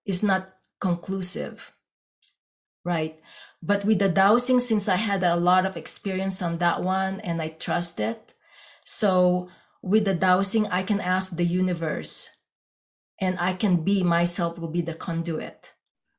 is 0.05 0.21
not 0.21 0.53
conclusive, 0.79 1.71
right? 2.83 3.19
But 3.61 3.85
with 3.85 3.99
the 3.99 4.09
dowsing, 4.09 4.59
since 4.59 4.89
I 4.89 4.97
had 4.97 5.23
a 5.23 5.37
lot 5.37 5.65
of 5.65 5.77
experience 5.77 6.41
on 6.41 6.57
that 6.57 6.83
one 6.83 7.21
and 7.21 7.41
I 7.41 7.47
trust 7.47 7.99
it, 7.99 8.33
so 8.83 9.49
with 9.81 10.03
the 10.03 10.15
dowsing, 10.15 10.67
I 10.67 10.83
can 10.83 10.99
ask 10.99 11.35
the 11.35 11.45
universe 11.45 12.29
and 13.19 13.37
I 13.39 13.53
can 13.53 13.83
be 13.83 14.03
myself 14.03 14.57
will 14.57 14.71
be 14.71 14.81
the 14.81 14.93
conduit. 14.93 15.73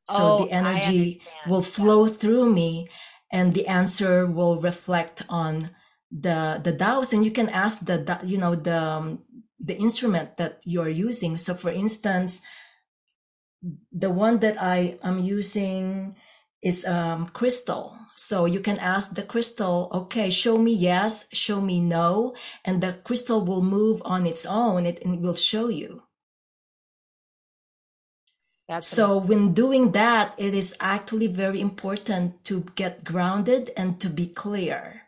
So 0.08 0.16
oh, 0.20 0.44
the 0.44 0.52
energy 0.52 1.20
will 1.48 1.62
flow 1.62 2.06
through 2.06 2.52
me 2.52 2.90
and 3.32 3.54
the 3.54 3.66
answer 3.66 4.26
will 4.26 4.60
reflect 4.60 5.22
on 5.28 5.70
the 6.10 6.60
the 6.62 6.72
dowse 6.72 7.12
and 7.12 7.24
you 7.24 7.32
can 7.32 7.48
ask 7.48 7.86
the 7.86 8.20
you 8.22 8.38
know 8.38 8.54
the 8.54 8.78
um, 8.78 9.18
the 9.58 9.76
instrument 9.76 10.36
that 10.36 10.60
you're 10.64 10.90
using. 10.90 11.38
So 11.38 11.54
for 11.54 11.70
instance 11.70 12.42
the 13.92 14.10
one 14.10 14.40
that 14.40 14.60
I 14.60 14.98
am 15.02 15.18
using 15.18 16.16
is 16.62 16.84
um, 16.84 17.28
crystal. 17.28 17.96
So 18.16 18.44
you 18.44 18.60
can 18.60 18.78
ask 18.78 19.14
the 19.14 19.22
crystal 19.22 19.88
okay 19.92 20.30
show 20.30 20.56
me 20.58 20.72
yes 20.72 21.26
show 21.32 21.60
me 21.60 21.80
no 21.80 22.34
and 22.64 22.80
the 22.80 23.00
crystal 23.04 23.44
will 23.44 23.62
move 23.62 24.02
on 24.04 24.26
its 24.26 24.46
own. 24.46 24.86
It, 24.86 25.00
it 25.00 25.20
will 25.20 25.34
show 25.34 25.68
you 25.68 26.02
that's 28.68 28.86
so 28.86 29.18
when 29.18 29.52
doing 29.52 29.92
that, 29.92 30.34
it 30.38 30.54
is 30.54 30.74
actually 30.80 31.26
very 31.26 31.60
important 31.60 32.44
to 32.44 32.64
get 32.74 33.04
grounded 33.04 33.70
and 33.76 34.00
to 34.00 34.08
be 34.08 34.26
clear. 34.26 35.02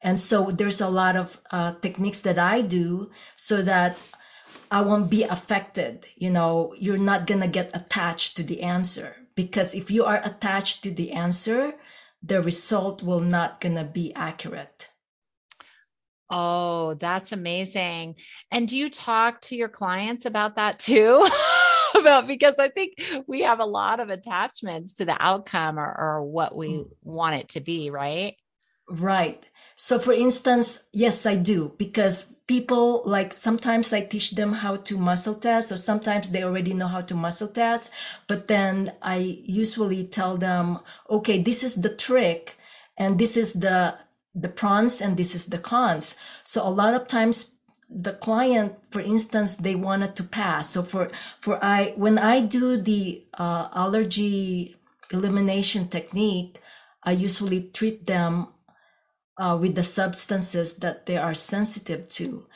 And 0.00 0.18
so 0.20 0.50
there's 0.50 0.80
a 0.80 0.88
lot 0.88 1.16
of 1.16 1.40
uh, 1.50 1.74
techniques 1.80 2.20
that 2.22 2.38
I 2.38 2.62
do 2.62 3.10
so 3.36 3.62
that 3.62 3.98
I 4.70 4.80
won't 4.80 5.10
be 5.10 5.22
affected. 5.22 6.06
You 6.16 6.30
know, 6.30 6.74
you're 6.78 6.98
not 6.98 7.26
going 7.26 7.40
to 7.40 7.48
get 7.48 7.70
attached 7.74 8.36
to 8.36 8.42
the 8.42 8.62
answer 8.62 9.16
because 9.34 9.74
if 9.74 9.90
you 9.90 10.04
are 10.04 10.20
attached 10.24 10.82
to 10.82 10.90
the 10.90 11.12
answer, 11.12 11.74
the 12.22 12.42
result 12.42 13.02
will 13.02 13.20
not 13.20 13.60
going 13.60 13.76
to 13.76 13.84
be 13.84 14.14
accurate. 14.14 14.90
Oh, 16.30 16.94
that's 16.94 17.32
amazing. 17.32 18.16
And 18.50 18.68
do 18.68 18.76
you 18.76 18.90
talk 18.90 19.40
to 19.42 19.56
your 19.56 19.68
clients 19.68 20.26
about 20.26 20.56
that 20.56 20.78
too? 20.78 21.26
about 22.00 22.26
because 22.26 22.58
I 22.58 22.68
think 22.68 22.94
we 23.26 23.42
have 23.42 23.60
a 23.60 23.64
lot 23.64 24.00
of 24.00 24.10
attachments 24.10 24.94
to 24.94 25.04
the 25.04 25.16
outcome 25.20 25.78
or, 25.78 25.94
or 25.98 26.22
what 26.24 26.56
we 26.56 26.68
mm. 26.68 26.88
want 27.02 27.36
it 27.36 27.48
to 27.50 27.60
be, 27.60 27.90
right? 27.90 28.36
Right. 28.88 29.44
So, 29.76 29.98
for 29.98 30.12
instance, 30.12 30.88
yes, 30.92 31.26
I 31.26 31.36
do 31.36 31.74
because 31.76 32.32
people 32.46 33.02
like 33.04 33.32
sometimes 33.32 33.92
I 33.92 34.00
teach 34.00 34.32
them 34.32 34.52
how 34.52 34.76
to 34.76 34.96
muscle 34.96 35.34
test, 35.34 35.70
or 35.70 35.76
sometimes 35.76 36.30
they 36.30 36.42
already 36.42 36.72
know 36.74 36.88
how 36.88 37.02
to 37.02 37.14
muscle 37.14 37.48
test. 37.48 37.92
But 38.26 38.48
then 38.48 38.94
I 39.02 39.42
usually 39.44 40.04
tell 40.06 40.36
them, 40.36 40.80
okay, 41.10 41.42
this 41.42 41.62
is 41.62 41.76
the 41.76 41.94
trick, 41.94 42.56
and 42.96 43.18
this 43.18 43.36
is 43.36 43.52
the 43.52 43.98
the 44.34 44.48
pros 44.48 45.00
and 45.00 45.16
this 45.16 45.34
is 45.34 45.46
the 45.46 45.58
cons. 45.58 46.16
So 46.44 46.66
a 46.66 46.70
lot 46.70 46.94
of 46.94 47.06
times 47.06 47.57
the 47.90 48.12
client 48.12 48.74
for 48.90 49.00
instance 49.00 49.56
they 49.56 49.74
wanted 49.74 50.14
to 50.16 50.24
pass. 50.24 50.70
So 50.70 50.82
for 50.82 51.10
for 51.40 51.62
i 51.64 51.94
when 51.96 52.18
i 52.18 52.40
do 52.40 52.80
the 52.80 53.24
uh, 53.34 53.68
allergy 53.74 54.76
elimination 55.10 55.88
technique 55.88 56.60
i 57.02 57.12
usually 57.12 57.62
treat 57.62 58.06
them 58.06 58.48
uh, 59.38 59.56
with 59.58 59.74
the 59.74 59.82
substances 59.82 60.76
that 60.78 61.06
they 61.06 61.16
are 61.16 61.34
sensitive 61.34 62.08
to. 62.10 62.46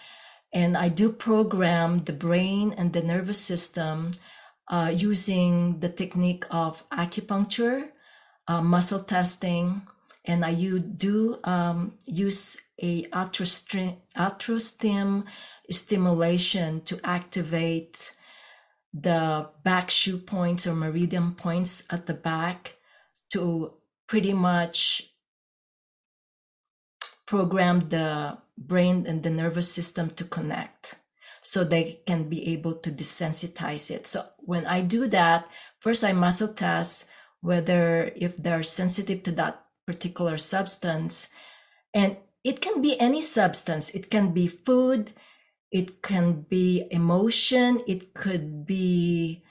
And 0.53 0.77
i 0.77 0.89
do 0.89 1.11
program 1.11 2.05
the 2.05 2.13
brain 2.13 2.75
and 2.77 2.93
the 2.93 3.03
nervous 3.03 3.41
system 3.41 4.13
uh, 4.69 4.93
using 4.95 5.81
the 5.81 5.89
technique 5.89 6.45
of 6.51 6.89
acupuncture 6.91 7.91
uh, 8.49 8.61
muscle 8.61 9.01
testing. 9.01 9.83
And 10.25 10.45
I 10.45 10.55
do 10.55 11.39
um, 11.45 11.95
use 12.07 12.57
a 12.81 13.03
Arthrostim 14.17 15.25
stimulation 15.71 16.83
to 16.83 17.01
activate 17.05 18.15
the 18.93 19.49
back 19.65 19.89
shu 19.89 20.19
points 20.19 20.67
or 20.67 20.75
meridian 20.75 21.35
points 21.35 21.85
at 21.89 22.07
the 22.07 22.15
back 22.15 22.77
to 23.31 23.73
pretty 24.07 24.33
much 24.33 25.15
program 27.27 27.89
the 27.89 28.37
brain 28.59 29.07
and 29.07 29.23
the 29.23 29.31
nervous 29.31 29.73
system 29.73 30.11
to 30.11 30.25
connect 30.25 30.97
so 31.43 31.65
they 31.65 32.01
can 32.07 32.29
be 32.29 32.53
able 32.53 32.75
to 32.75 32.91
desensitize 32.91 33.91
it. 33.91 34.07
So 34.07 34.27
when 34.39 34.67
I 34.67 34.83
do 34.83 35.09
that, 35.09 35.49
first 35.81 36.05
I 36.05 36.13
muscle 36.13 36.53
test 36.53 37.09
whether 37.41 38.13
if 38.15 38.37
they're 38.37 38.63
sensitive 38.63 39.23
to 39.25 39.33
that 39.33 39.65
particular 39.87 40.39
substance. 40.39 41.29
And 41.93 42.17
it 42.45 42.61
can 42.61 42.83
be 42.83 42.99
any 42.99 43.23
substance, 43.23 43.91
it 43.91 44.11
can 44.11 44.33
be 44.33 44.49
food, 44.49 45.13
it 45.71 46.03
can 46.03 46.43
be 46.49 46.87
emotion, 46.91 47.81
it 47.87 48.15
could 48.15 48.67
be 48.67 49.43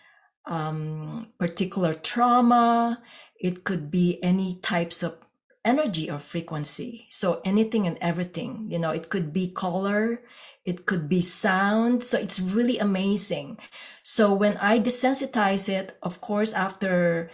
um, 0.45 1.27
particular 1.39 1.93
trauma, 1.93 3.01
it 3.39 3.63
could 3.63 3.89
be 3.89 4.21
any 4.23 4.59
types 4.61 5.03
of 5.03 5.17
energy 5.63 6.09
or 6.09 6.19
frequency. 6.19 7.07
So 7.09 7.41
anything 7.45 7.87
and 7.87 7.97
everything, 8.01 8.67
you 8.69 8.79
know, 8.79 8.91
it 8.91 9.09
could 9.09 9.31
be 9.31 9.51
color, 9.51 10.23
it 10.65 10.85
could 10.85 11.07
be 11.09 11.21
sound. 11.21 12.03
So 12.03 12.17
it's 12.17 12.39
really 12.39 12.77
amazing. 12.77 13.57
So 14.03 14.33
when 14.33 14.57
I 14.57 14.79
desensitize 14.79 15.69
it, 15.69 15.97
of 16.01 16.21
course, 16.21 16.53
after 16.53 17.31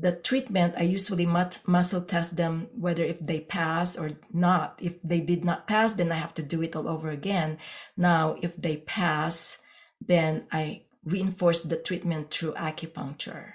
the 0.00 0.12
treatment, 0.12 0.74
I 0.78 0.82
usually 0.82 1.26
muscle 1.26 2.02
test 2.02 2.36
them 2.36 2.68
whether 2.74 3.04
if 3.04 3.20
they 3.20 3.40
pass 3.40 3.98
or 3.98 4.12
not. 4.32 4.78
If 4.80 4.94
they 5.02 5.20
did 5.20 5.44
not 5.44 5.66
pass, 5.66 5.92
then 5.92 6.10
I 6.10 6.16
have 6.16 6.34
to 6.34 6.42
do 6.42 6.62
it 6.62 6.74
all 6.74 6.88
over 6.88 7.10
again. 7.10 7.58
Now, 7.96 8.36
if 8.40 8.56
they 8.56 8.78
pass, 8.78 9.60
then 10.00 10.46
I 10.50 10.82
reinforce 11.04 11.62
the 11.62 11.76
treatment 11.76 12.30
through 12.30 12.54
acupuncture. 12.54 13.54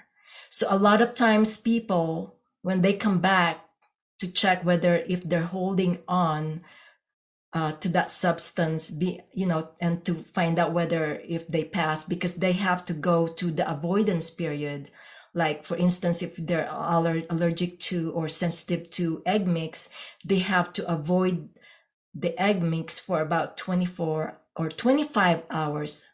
So 0.50 0.66
a 0.70 0.78
lot 0.78 1.02
of 1.02 1.14
times 1.14 1.58
people, 1.58 2.36
when 2.62 2.82
they 2.82 2.94
come 2.94 3.18
back 3.18 3.64
to 4.20 4.30
check 4.30 4.64
whether 4.64 4.96
if 5.08 5.22
they're 5.22 5.42
holding 5.42 5.98
on 6.06 6.62
uh, 7.52 7.72
to 7.72 7.88
that 7.88 8.10
substance 8.10 8.90
be 8.90 9.20
you 9.32 9.46
know 9.46 9.70
and 9.80 10.04
to 10.04 10.14
find 10.14 10.58
out 10.58 10.72
whether 10.72 11.14
if 11.26 11.48
they 11.48 11.64
pass 11.64 12.04
because 12.04 12.34
they 12.34 12.52
have 12.52 12.84
to 12.84 12.92
go 12.92 13.26
to 13.26 13.50
the 13.50 13.70
avoidance 13.70 14.28
period 14.30 14.90
like 15.34 15.64
for 15.64 15.76
instance 15.76 16.22
if 16.22 16.36
they're 16.36 16.68
aller- 16.70 17.26
allergic 17.30 17.78
to 17.78 18.10
or 18.12 18.28
sensitive 18.28 18.88
to 18.90 19.22
egg 19.26 19.46
mix 19.46 19.90
they 20.24 20.38
have 20.38 20.72
to 20.72 20.90
avoid 20.90 21.48
the 22.14 22.40
egg 22.40 22.62
mix 22.62 22.98
for 22.98 23.20
about 23.20 23.56
24 23.56 24.40
or 24.56 24.68
25 24.68 25.42
hours 25.50 26.04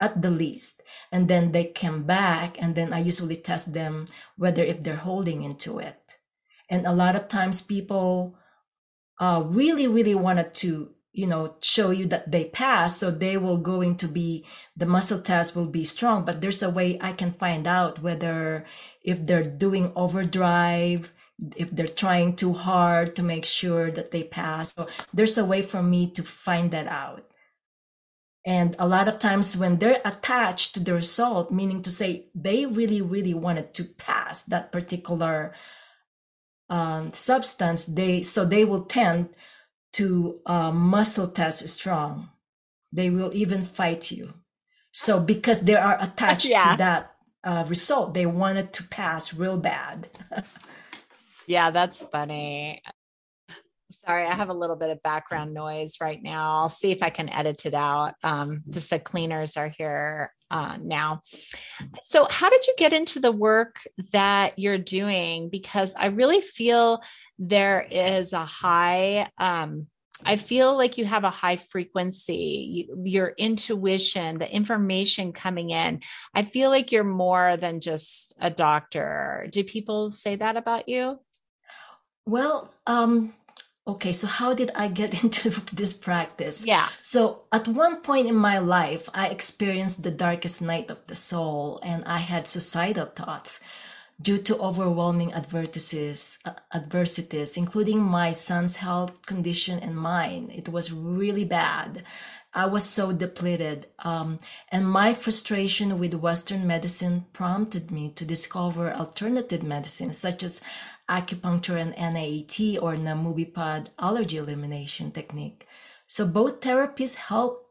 at 0.00 0.20
the 0.20 0.30
least. 0.30 0.82
And 1.12 1.28
then 1.28 1.52
they 1.52 1.64
come 1.64 2.02
back 2.02 2.60
and 2.60 2.74
then 2.74 2.92
i 2.92 2.98
usually 2.98 3.36
test 3.36 3.72
them 3.72 4.08
whether 4.36 4.62
if 4.62 4.82
they're 4.82 4.96
holding 4.96 5.42
into 5.42 5.78
it. 5.78 6.18
And 6.68 6.86
a 6.86 6.92
lot 6.92 7.16
of 7.16 7.28
times 7.28 7.62
people 7.62 8.36
uh, 9.20 9.44
really 9.46 9.86
really 9.86 10.14
wanted 10.14 10.52
to 10.54 10.93
you 11.14 11.26
know 11.26 11.54
show 11.60 11.90
you 11.90 12.06
that 12.06 12.30
they 12.30 12.44
pass 12.44 12.98
so 12.98 13.10
they 13.10 13.38
will 13.38 13.58
going 13.58 13.96
to 13.96 14.08
be 14.08 14.44
the 14.76 14.84
muscle 14.84 15.20
test 15.20 15.56
will 15.56 15.66
be 15.66 15.84
strong. 15.84 16.24
But 16.24 16.40
there's 16.40 16.62
a 16.62 16.70
way 16.70 16.98
i 17.00 17.12
can 17.12 17.32
find 17.32 17.66
out 17.66 18.02
whether 18.02 18.66
if 19.02 19.24
they're 19.24 19.44
doing 19.44 19.92
overdrive 19.96 21.12
if 21.56 21.70
they're 21.70 21.86
trying 21.86 22.36
too 22.36 22.52
hard 22.52 23.16
to 23.16 23.22
make 23.22 23.44
sure 23.44 23.90
that 23.90 24.10
they 24.12 24.22
pass. 24.22 24.74
So 24.74 24.86
there's 25.12 25.36
a 25.36 25.44
way 25.44 25.62
for 25.62 25.82
me 25.82 26.10
to 26.12 26.22
find 26.22 26.70
that 26.70 26.86
out. 26.86 27.24
And 28.46 28.76
a 28.78 28.86
lot 28.86 29.08
of 29.08 29.18
times 29.18 29.56
when 29.56 29.78
they're 29.78 30.02
attached 30.04 30.74
to 30.74 30.80
the 30.80 30.94
result 30.94 31.50
meaning 31.50 31.82
to 31.82 31.90
say 31.90 32.26
they 32.34 32.66
really 32.66 33.00
really 33.00 33.34
wanted 33.34 33.72
to 33.74 33.84
pass 33.84 34.42
that 34.44 34.70
particular 34.70 35.54
um, 36.68 37.12
substance 37.12 37.86
they 37.86 38.22
so 38.22 38.44
they 38.44 38.64
will 38.64 38.84
tend 38.84 39.30
to 39.94 40.40
uh, 40.46 40.70
muscle 40.70 41.28
test 41.28 41.66
strong 41.68 42.28
they 42.92 43.10
will 43.10 43.30
even 43.34 43.64
fight 43.64 44.10
you 44.10 44.32
so 44.92 45.18
because 45.18 45.62
they 45.62 45.74
are 45.74 45.96
attached 46.00 46.48
yeah. 46.48 46.72
to 46.72 46.78
that 46.78 47.14
uh, 47.42 47.64
result 47.68 48.14
they 48.14 48.26
wanted 48.26 48.72
to 48.72 48.82
pass 48.88 49.34
real 49.34 49.58
bad 49.58 50.08
yeah 51.46 51.70
that's 51.70 52.00
funny 52.12 52.82
Sorry, 53.90 54.26
I 54.26 54.34
have 54.34 54.48
a 54.48 54.54
little 54.54 54.76
bit 54.76 54.90
of 54.90 55.02
background 55.02 55.54
noise 55.54 55.96
right 56.00 56.22
now. 56.22 56.56
I'll 56.56 56.68
see 56.68 56.90
if 56.90 57.02
I 57.02 57.10
can 57.10 57.28
edit 57.28 57.66
it 57.66 57.74
out. 57.74 58.14
Um, 58.22 58.62
just 58.68 58.90
the 58.90 58.98
cleaners 58.98 59.56
are 59.56 59.68
here 59.68 60.32
uh, 60.50 60.78
now. 60.80 61.20
So, 62.04 62.26
how 62.30 62.48
did 62.50 62.66
you 62.66 62.74
get 62.76 62.92
into 62.92 63.20
the 63.20 63.32
work 63.32 63.76
that 64.12 64.58
you're 64.58 64.78
doing? 64.78 65.48
Because 65.48 65.94
I 65.94 66.06
really 66.06 66.40
feel 66.40 67.02
there 67.38 67.86
is 67.90 68.32
a 68.32 68.44
high, 68.44 69.30
um, 69.38 69.86
I 70.24 70.36
feel 70.36 70.76
like 70.76 70.96
you 70.96 71.04
have 71.04 71.24
a 71.24 71.30
high 71.30 71.56
frequency, 71.56 72.86
you, 72.88 73.02
your 73.04 73.34
intuition, 73.36 74.38
the 74.38 74.52
information 74.52 75.32
coming 75.32 75.70
in. 75.70 76.00
I 76.34 76.42
feel 76.42 76.70
like 76.70 76.92
you're 76.92 77.04
more 77.04 77.56
than 77.56 77.80
just 77.80 78.34
a 78.40 78.50
doctor. 78.50 79.48
Do 79.50 79.64
people 79.64 80.10
say 80.10 80.36
that 80.36 80.56
about 80.56 80.88
you? 80.88 81.18
Well, 82.26 82.72
um, 82.86 83.34
okay, 83.86 84.12
so 84.12 84.26
how 84.26 84.54
did 84.54 84.70
I 84.74 84.88
get 84.88 85.22
into 85.24 85.50
this 85.72 85.92
practice? 85.92 86.64
Yeah. 86.64 86.88
So 86.98 87.42
at 87.52 87.68
one 87.68 88.00
point 88.00 88.28
in 88.28 88.36
my 88.36 88.58
life, 88.58 89.08
I 89.12 89.28
experienced 89.28 90.02
the 90.02 90.10
darkest 90.10 90.62
night 90.62 90.90
of 90.90 91.04
the 91.06 91.16
soul 91.16 91.80
and 91.82 92.04
I 92.04 92.18
had 92.18 92.46
suicidal 92.46 93.06
thoughts 93.06 93.60
due 94.20 94.38
to 94.38 94.58
overwhelming 94.58 95.32
adversities, 95.34 96.38
uh, 96.44 96.52
adversities, 96.72 97.56
including 97.56 98.00
my 98.00 98.32
son's 98.32 98.76
health 98.76 99.26
condition 99.26 99.78
and 99.78 99.96
mine. 99.96 100.50
It 100.54 100.68
was 100.68 100.92
really 100.92 101.44
bad. 101.44 102.04
I 102.54 102.66
was 102.66 102.84
so 102.84 103.12
depleted. 103.12 103.88
Um, 103.98 104.38
and 104.70 104.88
my 104.88 105.12
frustration 105.12 105.98
with 105.98 106.14
Western 106.14 106.66
medicine 106.66 107.26
prompted 107.32 107.90
me 107.90 108.10
to 108.10 108.24
discover 108.24 108.92
alternative 108.94 109.64
medicine, 109.64 110.14
such 110.14 110.44
as 110.44 110.60
acupuncture 111.08 111.76
and 111.76 111.92
NAET 111.96 112.78
or 112.80 112.94
Nambudripad 112.94 113.88
allergy 113.98 114.36
elimination 114.36 115.10
technique. 115.10 115.66
So 116.06 116.26
both 116.26 116.60
therapies 116.60 117.16
help 117.16 117.70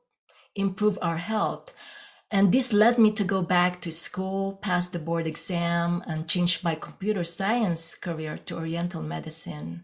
improve 0.56 0.99
our 1.01 1.17
health. 1.17 1.71
And 2.34 2.52
this 2.52 2.74
led 2.74 2.98
me 2.98 3.12
to 3.12 3.24
go 3.24 3.43
back 3.43 3.80
to 3.82 3.91
school, 3.91 4.58
pass 4.60 4.88
the 4.88 4.98
board 4.98 5.28
exam, 5.28 6.04
and 6.08 6.28
change 6.28 6.63
my 6.63 6.74
computer 6.74 7.24
science 7.24 7.93
career 7.93 8.39
to 8.48 8.58
Oriental 8.58 9.04
medicine. 9.04 9.84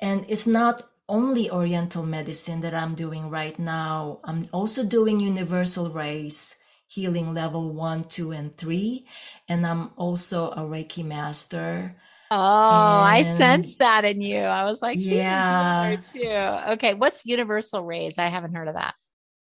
And 0.00 0.24
it's 0.28 0.46
not 0.46 0.82
only 1.08 1.50
Oriental 1.50 2.06
medicine 2.06 2.60
that 2.60 2.72
I'm 2.72 2.94
doing 2.94 3.30
right 3.30 3.58
now. 3.58 4.20
I'm 4.22 4.46
also 4.52 4.84
doing 4.84 5.18
universal 5.18 5.90
rays, 5.90 6.54
healing 6.86 7.34
level 7.34 7.72
one, 7.74 8.04
two, 8.04 8.30
and 8.30 8.56
three. 8.56 9.04
And 9.48 9.66
I'm 9.66 9.90
also 9.96 10.50
a 10.50 10.60
Reiki 10.60 11.04
master. 11.04 11.96
Oh, 12.30 12.36
and 12.36 13.08
I 13.10 13.22
sensed 13.22 13.80
that 13.80 14.04
in 14.04 14.20
you. 14.20 14.38
I 14.38 14.64
was 14.64 14.80
like, 14.82 14.98
yeah, 15.00 15.96
too. 16.12 16.28
Okay, 16.74 16.94
what's 16.94 17.26
universal 17.26 17.82
rays? 17.82 18.18
I 18.18 18.28
haven't 18.28 18.54
heard 18.54 18.68
of 18.68 18.74
that. 18.74 18.94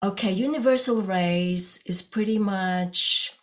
Okay, 0.04 0.32
universal 0.32 1.04
rays 1.04 1.80
is 1.86 2.02
pretty 2.02 2.40
much 2.40 3.36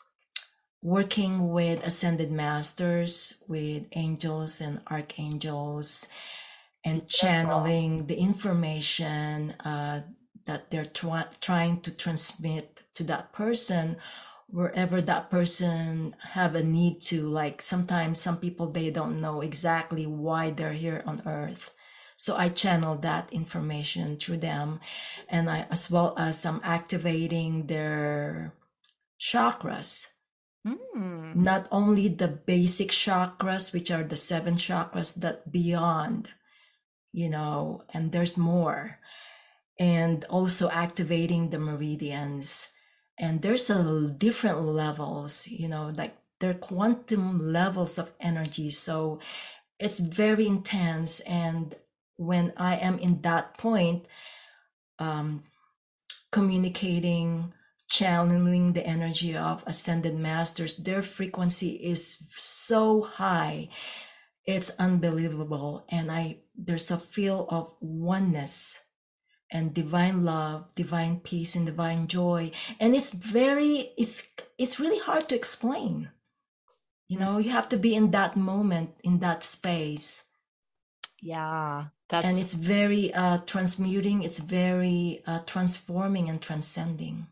working 0.83 1.51
with 1.51 1.87
ascended 1.87 2.33
masters, 2.33 3.45
with 3.47 3.87
angels 3.93 4.61
and 4.61 4.81
archangels, 4.89 6.09
and 6.85 7.09
channeling 7.09 8.09
the 8.09 8.17
information 8.17 9.53
uh, 9.65 10.03
that 10.47 10.73
they're 10.73 10.93
trying 11.41 11.81
to 11.83 11.97
transmit 11.97 12.83
to 12.95 13.05
that 13.05 13.33
person 13.33 13.97
wherever 14.49 15.01
that 15.01 15.31
person 15.31 16.17
have 16.33 16.57
a 16.57 16.65
need 16.65 17.01
to. 17.03 17.29
Like 17.29 17.63
sometimes 17.63 18.21
some 18.21 18.39
people 18.39 18.67
they 18.73 18.91
don't 18.91 19.21
know 19.21 19.43
exactly 19.43 20.07
why 20.07 20.51
they're 20.51 20.73
here 20.73 21.05
on 21.07 21.23
earth 21.25 21.73
so 22.19 22.37
i 22.37 22.49
channel 22.51 22.97
that 22.97 23.33
information 23.33 24.19
through 24.19 24.37
them 24.37 24.81
and 25.29 25.49
i 25.49 25.65
as 25.71 25.91
well 25.91 26.13
as 26.19 26.45
i'm 26.45 26.61
activating 26.65 27.67
their 27.67 28.53
chakras. 29.21 30.09
Mm. 30.67 31.37
not 31.37 31.69
only 31.71 32.09
the 32.09 32.27
basic 32.29 32.91
chakras 32.91 33.73
which 33.73 33.91
are 33.91 34.03
the 34.03 34.17
seven 34.17 34.57
chakras 34.57 35.15
that 35.15 35.51
beyond 35.51 36.31
you 37.13 37.29
know 37.29 37.83
and 37.95 38.13
there's 38.13 38.37
more. 38.37 38.99
And 39.81 40.25
also 40.25 40.69
activating 40.71 41.51
the 41.51 41.61
meridians. 41.61 42.73
And 43.17 43.43
there's 43.43 43.71
a 43.71 44.09
different 44.17 44.63
levels 44.63 45.47
you 45.49 45.69
know 45.69 45.93
like 45.97 46.17
there 46.41 46.51
are 46.51 46.55
quantum 46.55 47.53
levels 47.53 47.99
of 47.99 48.13
energy. 48.21 48.71
So 48.71 49.21
it's 49.79 49.99
very 49.99 50.47
intense 50.47 51.21
and 51.21 51.75
when 52.19 52.53
i 52.57 52.77
am 52.77 52.99
in 52.99 53.21
that 53.23 53.57
point 53.57 54.05
um 54.99 55.43
communicating 56.31 57.53
channeling 57.89 58.75
the 58.75 58.87
energy 58.87 59.35
of 59.35 59.65
ascended 59.67 60.15
masters 60.15 60.77
their 60.77 61.03
frequency 61.03 61.71
is 61.71 62.23
so 62.31 63.03
high. 63.03 63.69
It's 64.45 64.71
unbelievable 64.79 65.85
and 65.89 66.11
i 66.11 66.39
there's 66.57 66.91
a 66.91 66.99
feel 66.99 67.47
of 67.51 67.75
oneness 67.81 68.85
and 69.51 69.73
divine 69.73 70.25
love 70.25 70.67
divine 70.75 71.21
peace 71.21 71.57
and 71.57 71.65
divine 71.65 72.07
joy. 72.09 72.51
And 72.79 72.95
it's 72.95 73.11
very 73.11 73.93
it's 73.97 74.29
it's 74.59 74.81
really 74.81 74.99
hard 74.99 75.29
to 75.29 75.37
explain. 75.37 76.11
You 77.09 77.19
know 77.19 77.39
you 77.39 77.51
have 77.51 77.69
to 77.71 77.79
be 77.79 77.95
in 77.95 78.11
that 78.11 78.37
moment 78.37 78.91
in 79.03 79.21
that 79.21 79.43
space 79.43 80.25
yeah 81.21 81.87
that's 82.09 82.27
and 82.27 82.39
it's 82.39 82.55
very 82.55 83.13
uh 83.15 83.39
transmuting 83.39 84.23
it's 84.23 84.39
very 84.39 85.23
uh 85.27 85.41
transforming 85.47 86.29
and 86.29 86.41
transcending 86.41 87.27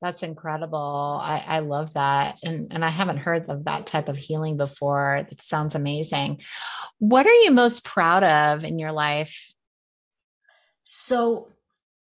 that's 0.00 0.24
incredible. 0.24 1.20
I, 1.22 1.44
I 1.46 1.58
love 1.60 1.94
that. 1.94 2.40
And, 2.42 2.72
and 2.72 2.84
I 2.84 2.88
haven't 2.88 3.18
heard 3.18 3.48
of 3.48 3.66
that 3.66 3.86
type 3.86 4.08
of 4.08 4.16
healing 4.16 4.56
before. 4.56 5.24
It 5.30 5.40
sounds 5.40 5.76
amazing. 5.76 6.40
What 6.98 7.24
are 7.24 7.32
you 7.32 7.52
most 7.52 7.84
proud 7.84 8.24
of 8.24 8.64
in 8.64 8.80
your 8.80 8.90
life 8.90 9.52
so 10.82 11.48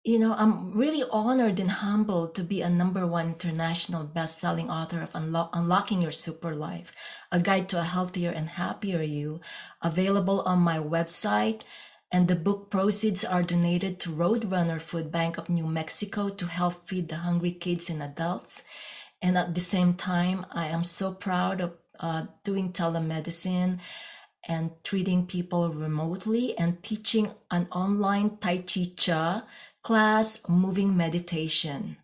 you 0.07 0.21
know, 0.21 0.35
I'm 0.35 0.71
really 0.71 1.03
honored 1.11 1.59
and 1.59 1.69
humbled 1.69 2.37
to 2.37 2.45
be 2.45 2.63
a 2.63 2.71
number 2.71 3.05
one 3.05 3.27
international 3.27 4.05
best-selling 4.05 4.71
author 4.71 5.03
of 5.03 5.13
Unlo- 5.15 5.51
Unlocking 5.53 6.01
Your 6.01 6.13
Super 6.13 6.55
Life, 6.55 6.93
a 7.33 7.41
guide 7.41 7.69
to 7.71 7.81
a 7.81 7.83
healthier 7.83 8.31
and 8.31 8.51
happier 8.51 9.03
you, 9.03 9.41
available 9.83 10.43
on 10.43 10.61
my 10.61 10.79
website. 10.79 11.63
And 12.13 12.29
the 12.29 12.37
book 12.37 12.71
proceeds 12.71 13.25
are 13.25 13.43
donated 13.43 13.99
to 13.99 14.11
Roadrunner 14.11 14.81
Food 14.81 15.11
Bank 15.11 15.39
of 15.39 15.49
New 15.49 15.67
Mexico 15.67 16.29
to 16.29 16.47
help 16.47 16.89
feed 16.89 17.09
the 17.09 17.17
hungry 17.17 17.51
kids 17.51 17.91
and 17.91 18.01
adults. 18.01 18.63
And 19.21 19.37
at 19.37 19.57
the 19.57 19.61
same 19.61 19.95
time, 19.95 20.47
I 20.53 20.67
am 20.69 20.85
so 20.85 21.13
proud 21.13 21.61
of 21.61 21.73
uh, 21.99 22.27
doing 22.45 22.73
telemedicine 22.73 23.81
and 24.47 24.71
treating 24.85 25.27
people 25.27 25.71
remotely 25.71 26.57
and 26.57 26.81
teaching 26.83 27.33
an 27.51 27.67
online 27.73 28.37
Tai 28.39 28.59
Chi 28.59 28.87
Cha 28.97 29.43
class, 29.87 30.43
moving 30.49 30.97
meditation. 30.97 31.97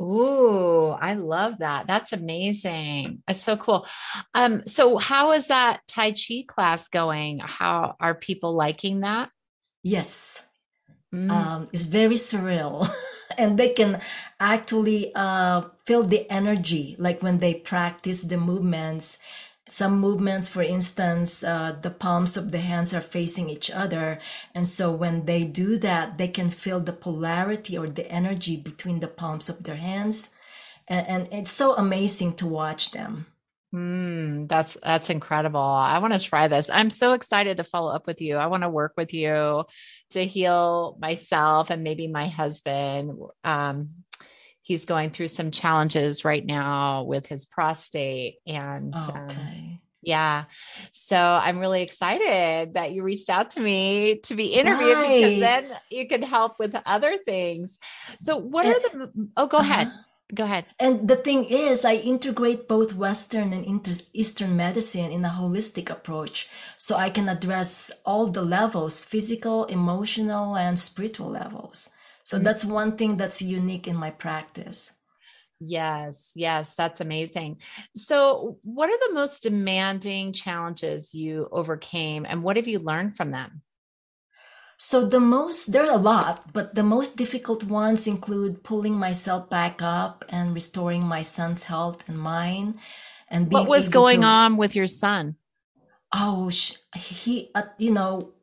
Ooh, 0.00 0.96
I 0.98 1.12
love 1.12 1.58
that. 1.58 1.86
That's 1.86 2.14
amazing. 2.14 3.22
That's 3.26 3.42
so 3.42 3.58
cool. 3.58 3.86
Um, 4.32 4.64
so 4.64 4.96
how 4.96 5.32
is 5.32 5.48
that 5.48 5.82
Tai 5.86 6.12
Chi 6.12 6.44
class 6.48 6.88
going? 6.88 7.38
How 7.38 7.96
are 8.00 8.14
people 8.14 8.54
liking 8.56 9.00
that? 9.00 9.28
Yes. 9.82 10.42
Mm. 11.14 11.30
Um, 11.30 11.66
it's 11.70 11.84
very 11.84 12.16
surreal. 12.16 12.90
and 13.38 13.58
they 13.58 13.74
can 13.74 14.00
actually 14.40 15.12
uh, 15.14 15.68
feel 15.84 16.02
the 16.02 16.24
energy, 16.30 16.96
like 16.98 17.22
when 17.22 17.40
they 17.40 17.52
practice 17.52 18.22
the 18.22 18.38
movements 18.38 19.18
some 19.68 19.98
movements 19.98 20.48
for 20.48 20.62
instance 20.62 21.42
uh, 21.42 21.74
the 21.80 21.90
palms 21.90 22.36
of 22.36 22.50
the 22.50 22.58
hands 22.58 22.92
are 22.92 23.00
facing 23.00 23.48
each 23.48 23.70
other 23.70 24.20
and 24.54 24.68
so 24.68 24.92
when 24.92 25.24
they 25.24 25.44
do 25.44 25.78
that 25.78 26.18
they 26.18 26.28
can 26.28 26.50
feel 26.50 26.80
the 26.80 26.92
polarity 26.92 27.76
or 27.76 27.88
the 27.88 28.10
energy 28.10 28.56
between 28.56 29.00
the 29.00 29.08
palms 29.08 29.48
of 29.48 29.64
their 29.64 29.76
hands 29.76 30.34
and, 30.86 31.06
and 31.06 31.28
it's 31.32 31.50
so 31.50 31.74
amazing 31.76 32.34
to 32.34 32.46
watch 32.46 32.90
them 32.90 33.26
Mm, 33.74 34.46
that's 34.46 34.76
that's 34.84 35.10
incredible. 35.10 35.58
I 35.58 35.98
want 35.98 36.12
to 36.12 36.20
try 36.20 36.46
this. 36.46 36.70
I'm 36.72 36.90
so 36.90 37.12
excited 37.12 37.56
to 37.56 37.64
follow 37.64 37.90
up 37.90 38.06
with 38.06 38.20
you. 38.20 38.36
I 38.36 38.46
want 38.46 38.62
to 38.62 38.68
work 38.68 38.92
with 38.96 39.12
you 39.12 39.64
to 40.10 40.24
heal 40.24 40.96
myself 41.00 41.70
and 41.70 41.82
maybe 41.82 42.06
my 42.06 42.28
husband. 42.28 43.18
Um, 43.42 43.88
he's 44.64 44.86
going 44.86 45.10
through 45.10 45.28
some 45.28 45.50
challenges 45.50 46.24
right 46.24 46.44
now 46.44 47.04
with 47.04 47.26
his 47.26 47.46
prostate 47.46 48.38
and 48.46 48.94
um, 48.94 49.02
okay. 49.08 49.36
um, 49.36 49.80
yeah. 50.02 50.44
So 50.92 51.16
I'm 51.16 51.58
really 51.58 51.82
excited 51.82 52.74
that 52.74 52.92
you 52.92 53.02
reached 53.02 53.30
out 53.30 53.50
to 53.52 53.60
me 53.60 54.16
to 54.24 54.34
be 54.34 54.46
interviewed 54.46 54.96
right. 54.96 55.22
because 55.22 55.40
then 55.40 55.70
you 55.90 56.08
can 56.08 56.22
help 56.22 56.58
with 56.58 56.76
other 56.84 57.18
things. 57.24 57.78
So 58.20 58.36
what 58.36 58.66
and, 58.66 58.74
are 58.74 58.80
the 58.80 59.28
Oh, 59.36 59.46
go 59.46 59.58
uh-huh. 59.58 59.72
ahead. 59.72 59.92
Go 60.34 60.44
ahead. 60.44 60.64
And 60.80 61.06
the 61.06 61.16
thing 61.16 61.44
is, 61.44 61.84
I 61.84 61.94
integrate 61.94 62.66
both 62.66 62.94
Western 62.94 63.52
and 63.52 63.86
Eastern 64.12 64.56
medicine 64.56 65.12
in 65.12 65.24
a 65.24 65.28
holistic 65.28 65.90
approach. 65.90 66.48
So 66.78 66.96
I 66.96 67.10
can 67.10 67.28
address 67.28 67.90
all 68.04 68.26
the 68.26 68.42
levels 68.42 69.00
physical, 69.00 69.64
emotional, 69.66 70.56
and 70.56 70.78
spiritual 70.78 71.30
levels. 71.30 71.90
So 72.24 72.36
mm-hmm. 72.36 72.44
that's 72.44 72.64
one 72.64 72.96
thing 72.96 73.16
that's 73.16 73.40
unique 73.40 73.86
in 73.86 73.96
my 73.96 74.10
practice. 74.10 74.92
Yes, 75.60 76.32
yes, 76.34 76.74
that's 76.74 77.00
amazing. 77.00 77.60
So, 77.94 78.58
what 78.62 78.90
are 78.90 79.08
the 79.08 79.14
most 79.14 79.42
demanding 79.42 80.32
challenges 80.32 81.14
you 81.14 81.48
overcame 81.52 82.26
and 82.28 82.42
what 82.42 82.56
have 82.56 82.66
you 82.66 82.80
learned 82.80 83.16
from 83.16 83.30
them? 83.30 83.62
So, 84.76 85.06
the 85.06 85.20
most, 85.20 85.72
there 85.72 85.86
are 85.86 85.94
a 85.94 86.02
lot, 86.02 86.52
but 86.52 86.74
the 86.74 86.82
most 86.82 87.16
difficult 87.16 87.62
ones 87.64 88.06
include 88.06 88.64
pulling 88.64 88.96
myself 88.96 89.48
back 89.48 89.80
up 89.80 90.24
and 90.28 90.52
restoring 90.52 91.02
my 91.02 91.22
son's 91.22 91.62
health 91.62 92.02
and 92.08 92.18
mine. 92.18 92.80
And 93.28 93.50
what 93.50 93.68
was 93.68 93.88
going 93.88 94.20
to, 94.20 94.26
on 94.26 94.56
with 94.56 94.74
your 94.74 94.88
son? 94.88 95.36
Oh, 96.12 96.50
he, 96.94 97.50
uh, 97.54 97.62
you 97.78 97.92
know, 97.92 98.34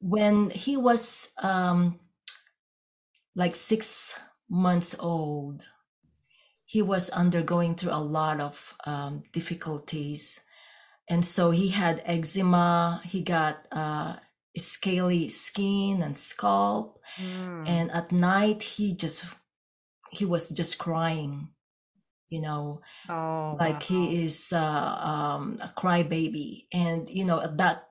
when 0.00 0.50
he 0.50 0.76
was 0.76 1.32
um, 1.42 1.98
like 3.34 3.54
six 3.54 4.18
months 4.48 4.96
old, 4.98 5.64
he 6.64 6.82
was 6.82 7.10
undergoing 7.10 7.74
through 7.74 7.92
a 7.92 8.00
lot 8.00 8.40
of 8.40 8.74
um, 8.84 9.22
difficulties. 9.32 10.40
And 11.08 11.24
so 11.24 11.50
he 11.50 11.68
had 11.68 12.02
eczema, 12.04 13.02
he 13.04 13.22
got 13.22 13.66
uh, 13.72 14.16
scaly 14.56 15.28
skin 15.28 16.02
and 16.02 16.16
scalp. 16.16 17.00
Mm. 17.16 17.68
And 17.68 17.90
at 17.90 18.12
night, 18.12 18.62
he 18.62 18.94
just, 18.94 19.26
he 20.10 20.24
was 20.24 20.48
just 20.48 20.78
crying, 20.78 21.48
you 22.28 22.40
know, 22.40 22.80
oh, 23.08 23.56
like 23.58 23.80
wow. 23.80 23.86
he 23.86 24.24
is 24.24 24.52
uh, 24.52 24.58
um, 24.62 25.58
a 25.60 25.72
crybaby. 25.76 26.66
And, 26.72 27.08
you 27.10 27.24
know, 27.24 27.40
at 27.40 27.56
that 27.58 27.88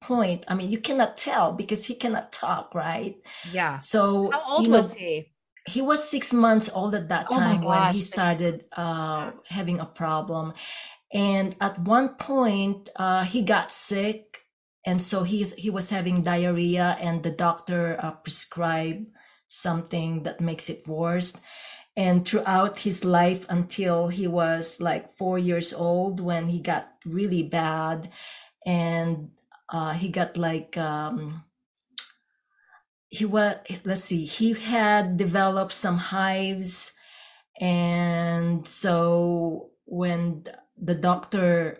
point 0.00 0.44
i 0.48 0.54
mean 0.54 0.70
you 0.70 0.78
cannot 0.78 1.16
tell 1.16 1.52
because 1.52 1.86
he 1.86 1.94
cannot 1.94 2.32
talk 2.32 2.74
right? 2.74 3.16
Yeah. 3.52 3.78
So 3.78 4.30
how 4.30 4.42
old 4.46 4.68
was 4.68 4.92
know, 4.92 4.98
he? 4.98 5.32
he 5.66 5.82
was 5.82 6.08
six 6.08 6.32
months 6.32 6.70
old 6.72 6.94
at 6.94 7.08
that 7.08 7.26
oh 7.30 7.38
time 7.38 7.62
when 7.62 7.94
he 7.94 8.00
started 8.00 8.64
uh, 8.76 9.32
having 9.48 9.80
a 9.80 9.86
problem. 9.86 10.52
And 11.12 11.56
at 11.60 11.78
one 11.78 12.10
point 12.10 12.90
uh, 12.96 13.24
he 13.24 13.42
got 13.42 13.72
sick 13.72 14.42
and 14.84 15.02
so 15.02 15.24
he's 15.24 15.54
he 15.54 15.70
was 15.70 15.90
having 15.90 16.22
diarrhea 16.22 16.96
and 17.00 17.22
the 17.22 17.30
doctor 17.30 17.98
uh, 18.00 18.12
prescribed 18.12 19.06
something 19.48 20.22
that 20.24 20.40
makes 20.40 20.68
it 20.70 20.86
worse. 20.86 21.40
And 21.96 22.28
throughout 22.28 22.80
his 22.80 23.06
life 23.06 23.46
until 23.48 24.08
he 24.08 24.28
was 24.28 24.80
like 24.80 25.16
four 25.16 25.38
years 25.38 25.72
old 25.72 26.20
when 26.20 26.48
he 26.48 26.60
got 26.60 26.92
really 27.06 27.42
bad 27.42 28.10
and 28.66 29.30
uh, 29.68 29.92
he 29.92 30.08
got 30.08 30.36
like 30.36 30.76
um, 30.76 31.44
he 33.08 33.24
was 33.24 33.56
let's 33.84 34.04
see 34.04 34.24
he 34.24 34.52
had 34.52 35.16
developed 35.16 35.72
some 35.72 35.98
hives. 35.98 36.92
And 37.58 38.68
so 38.68 39.70
when 39.86 40.44
the 40.76 40.94
doctor 40.94 41.78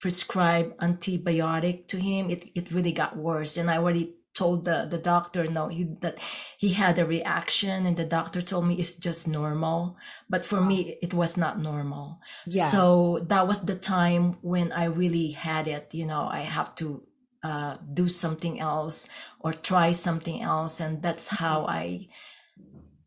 prescribed 0.00 0.76
antibiotic 0.78 1.86
to 1.86 1.96
him 1.96 2.28
it, 2.28 2.50
it 2.54 2.72
really 2.72 2.92
got 2.92 3.16
worse. 3.16 3.56
And 3.56 3.70
i 3.70 3.76
already 3.76 4.14
told 4.34 4.64
the, 4.64 4.88
the 4.90 4.96
doctor 4.96 5.46
no 5.46 5.68
he 5.68 5.84
that 6.00 6.18
he 6.58 6.70
had 6.70 6.98
a 6.98 7.06
reaction. 7.06 7.86
And 7.86 7.96
the 7.96 8.04
doctor 8.04 8.42
told 8.42 8.66
me 8.66 8.74
it's 8.74 8.94
just 8.94 9.28
normal. 9.28 9.96
But 10.28 10.44
for 10.44 10.60
me 10.60 10.98
it 11.00 11.14
was 11.14 11.36
not 11.36 11.60
normal. 11.60 12.18
Yeah. 12.46 12.66
so 12.66 13.24
that 13.28 13.46
was 13.46 13.62
the 13.62 13.76
time 13.76 14.38
when 14.42 14.72
i 14.72 14.84
really 14.84 15.30
had 15.30 15.68
it. 15.68 15.90
You 15.92 16.06
know 16.06 16.26
i 16.26 16.40
have 16.40 16.74
to 16.76 17.04
uh, 17.42 17.76
do 17.92 18.08
something 18.08 18.60
else 18.60 19.08
or 19.40 19.52
try 19.52 19.92
something 19.92 20.42
else 20.42 20.80
and 20.80 21.02
that's 21.02 21.28
how 21.28 21.60
mm-hmm. 21.60 21.70
i 21.70 22.08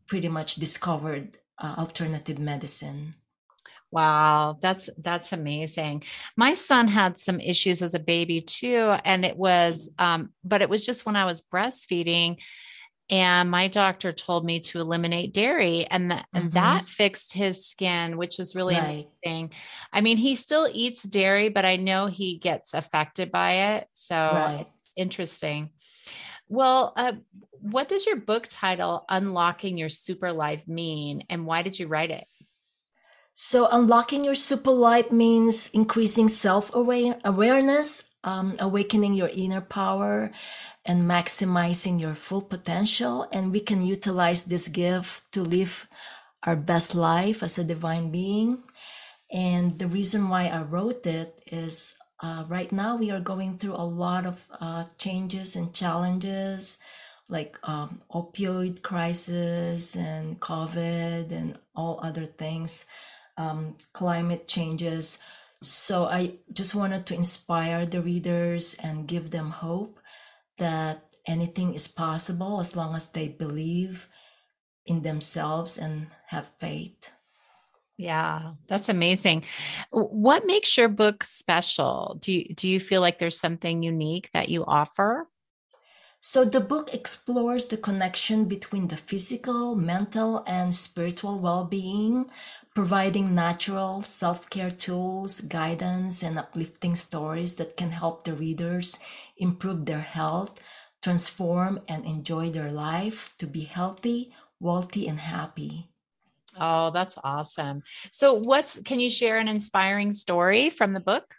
pretty 0.06 0.28
much 0.28 0.56
discovered 0.56 1.38
uh, 1.58 1.74
alternative 1.78 2.38
medicine 2.38 3.14
Wow, 3.92 4.58
that's 4.60 4.90
that's 4.98 5.32
amazing. 5.32 6.02
My 6.36 6.54
son 6.54 6.88
had 6.88 7.16
some 7.16 7.38
issues 7.38 7.82
as 7.82 7.94
a 7.94 8.00
baby 8.00 8.40
too 8.40 8.94
and 9.04 9.24
it 9.24 9.36
was 9.36 9.88
um 9.98 10.30
but 10.44 10.60
it 10.60 10.68
was 10.68 10.84
just 10.84 11.06
when 11.06 11.16
I 11.16 11.24
was 11.24 11.40
breastfeeding 11.40 12.38
and 13.08 13.50
my 13.50 13.68
doctor 13.68 14.10
told 14.10 14.44
me 14.44 14.58
to 14.58 14.80
eliminate 14.80 15.32
dairy 15.32 15.86
and, 15.86 16.10
th- 16.10 16.22
mm-hmm. 16.22 16.36
and 16.38 16.52
that 16.52 16.88
fixed 16.88 17.32
his 17.32 17.66
skin 17.66 18.16
which 18.16 18.38
was 18.38 18.54
really 18.54 18.74
right. 18.74 19.06
amazing 19.24 19.50
i 19.92 20.00
mean 20.00 20.16
he 20.16 20.34
still 20.34 20.68
eats 20.72 21.02
dairy 21.02 21.48
but 21.48 21.64
i 21.64 21.76
know 21.76 22.06
he 22.06 22.38
gets 22.38 22.74
affected 22.74 23.30
by 23.30 23.52
it 23.52 23.88
so 23.92 24.16
right. 24.16 24.66
it's 24.78 24.92
interesting 24.96 25.70
well 26.48 26.92
uh, 26.96 27.12
what 27.60 27.88
does 27.88 28.06
your 28.06 28.16
book 28.16 28.46
title 28.48 29.04
unlocking 29.08 29.78
your 29.78 29.88
super 29.88 30.32
life 30.32 30.66
mean 30.66 31.24
and 31.30 31.46
why 31.46 31.62
did 31.62 31.78
you 31.78 31.86
write 31.86 32.10
it 32.10 32.26
so 33.34 33.68
unlocking 33.70 34.24
your 34.24 34.34
super 34.34 34.70
life 34.70 35.12
means 35.12 35.68
increasing 35.74 36.28
self-awareness 36.28 38.04
um, 38.24 38.54
awakening 38.58 39.14
your 39.14 39.28
inner 39.28 39.60
power 39.60 40.32
and 40.86 41.02
maximizing 41.02 42.00
your 42.00 42.14
full 42.14 42.42
potential. 42.42 43.28
And 43.32 43.52
we 43.52 43.60
can 43.60 43.82
utilize 43.82 44.44
this 44.44 44.68
gift 44.68 45.30
to 45.32 45.42
live 45.42 45.86
our 46.44 46.56
best 46.56 46.94
life 46.94 47.42
as 47.42 47.58
a 47.58 47.64
divine 47.64 48.10
being. 48.10 48.62
And 49.30 49.78
the 49.78 49.88
reason 49.88 50.28
why 50.28 50.46
I 50.46 50.62
wrote 50.62 51.06
it 51.06 51.42
is 51.50 51.96
uh, 52.20 52.44
right 52.48 52.72
now 52.72 52.96
we 52.96 53.10
are 53.10 53.20
going 53.20 53.58
through 53.58 53.74
a 53.74 53.84
lot 53.84 54.24
of 54.24 54.46
uh, 54.60 54.84
changes 54.96 55.56
and 55.56 55.74
challenges 55.74 56.78
like 57.28 57.58
um, 57.64 58.00
opioid 58.14 58.82
crisis 58.82 59.96
and 59.96 60.40
COVID 60.40 61.32
and 61.32 61.58
all 61.74 61.98
other 62.02 62.26
things, 62.26 62.86
um, 63.36 63.76
climate 63.92 64.46
changes. 64.46 65.18
So 65.62 66.04
I 66.04 66.34
just 66.52 66.74
wanted 66.74 67.06
to 67.06 67.14
inspire 67.14 67.84
the 67.84 68.00
readers 68.00 68.74
and 68.74 69.08
give 69.08 69.30
them 69.30 69.50
hope 69.50 69.98
that 70.58 71.04
anything 71.26 71.74
is 71.74 71.88
possible 71.88 72.60
as 72.60 72.76
long 72.76 72.94
as 72.94 73.08
they 73.08 73.28
believe 73.28 74.08
in 74.86 75.02
themselves 75.02 75.78
and 75.78 76.08
have 76.28 76.46
faith. 76.58 77.10
Yeah, 77.98 78.52
that's 78.68 78.88
amazing. 78.88 79.44
What 79.90 80.46
makes 80.46 80.76
your 80.76 80.88
book 80.88 81.24
special? 81.24 82.18
Do 82.20 82.32
you, 82.32 82.44
do 82.54 82.68
you 82.68 82.78
feel 82.78 83.00
like 83.00 83.18
there's 83.18 83.40
something 83.40 83.82
unique 83.82 84.30
that 84.32 84.48
you 84.48 84.64
offer? 84.66 85.28
So 86.28 86.44
the 86.44 86.58
book 86.58 86.92
explores 86.92 87.66
the 87.66 87.76
connection 87.76 88.46
between 88.46 88.88
the 88.88 88.96
physical, 88.96 89.76
mental, 89.76 90.42
and 90.44 90.74
spiritual 90.74 91.38
well-being, 91.38 92.28
providing 92.74 93.32
natural 93.32 94.02
self-care 94.02 94.72
tools, 94.72 95.40
guidance, 95.40 96.24
and 96.24 96.36
uplifting 96.36 96.96
stories 96.96 97.54
that 97.56 97.76
can 97.76 97.92
help 97.92 98.24
the 98.24 98.32
readers 98.32 98.98
improve 99.36 99.86
their 99.86 100.00
health, 100.00 100.58
transform 101.00 101.78
and 101.86 102.04
enjoy 102.04 102.50
their 102.50 102.72
life 102.72 103.32
to 103.38 103.46
be 103.46 103.62
healthy, 103.62 104.34
wealthy, 104.58 105.06
and 105.06 105.20
happy. 105.20 105.90
Oh, 106.58 106.90
that's 106.90 107.16
awesome. 107.22 107.84
So, 108.10 108.34
what's 108.34 108.80
can 108.80 108.98
you 108.98 109.10
share 109.10 109.38
an 109.38 109.46
inspiring 109.46 110.10
story 110.10 110.70
from 110.70 110.92
the 110.92 110.98
book? 110.98 111.36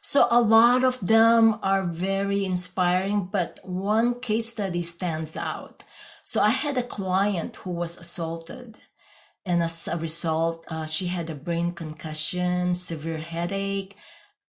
So, 0.00 0.26
a 0.30 0.40
lot 0.40 0.84
of 0.84 0.98
them 1.00 1.58
are 1.62 1.84
very 1.84 2.44
inspiring, 2.44 3.28
but 3.30 3.60
one 3.62 4.20
case 4.20 4.46
study 4.48 4.82
stands 4.82 5.36
out. 5.36 5.84
So, 6.24 6.40
I 6.40 6.50
had 6.50 6.78
a 6.78 6.82
client 6.82 7.56
who 7.56 7.70
was 7.70 7.96
assaulted, 7.96 8.78
and 9.44 9.62
as 9.62 9.88
a 9.88 9.96
result, 9.96 10.64
uh, 10.68 10.86
she 10.86 11.06
had 11.06 11.30
a 11.30 11.34
brain 11.34 11.72
concussion, 11.72 12.74
severe 12.74 13.18
headache, 13.18 13.96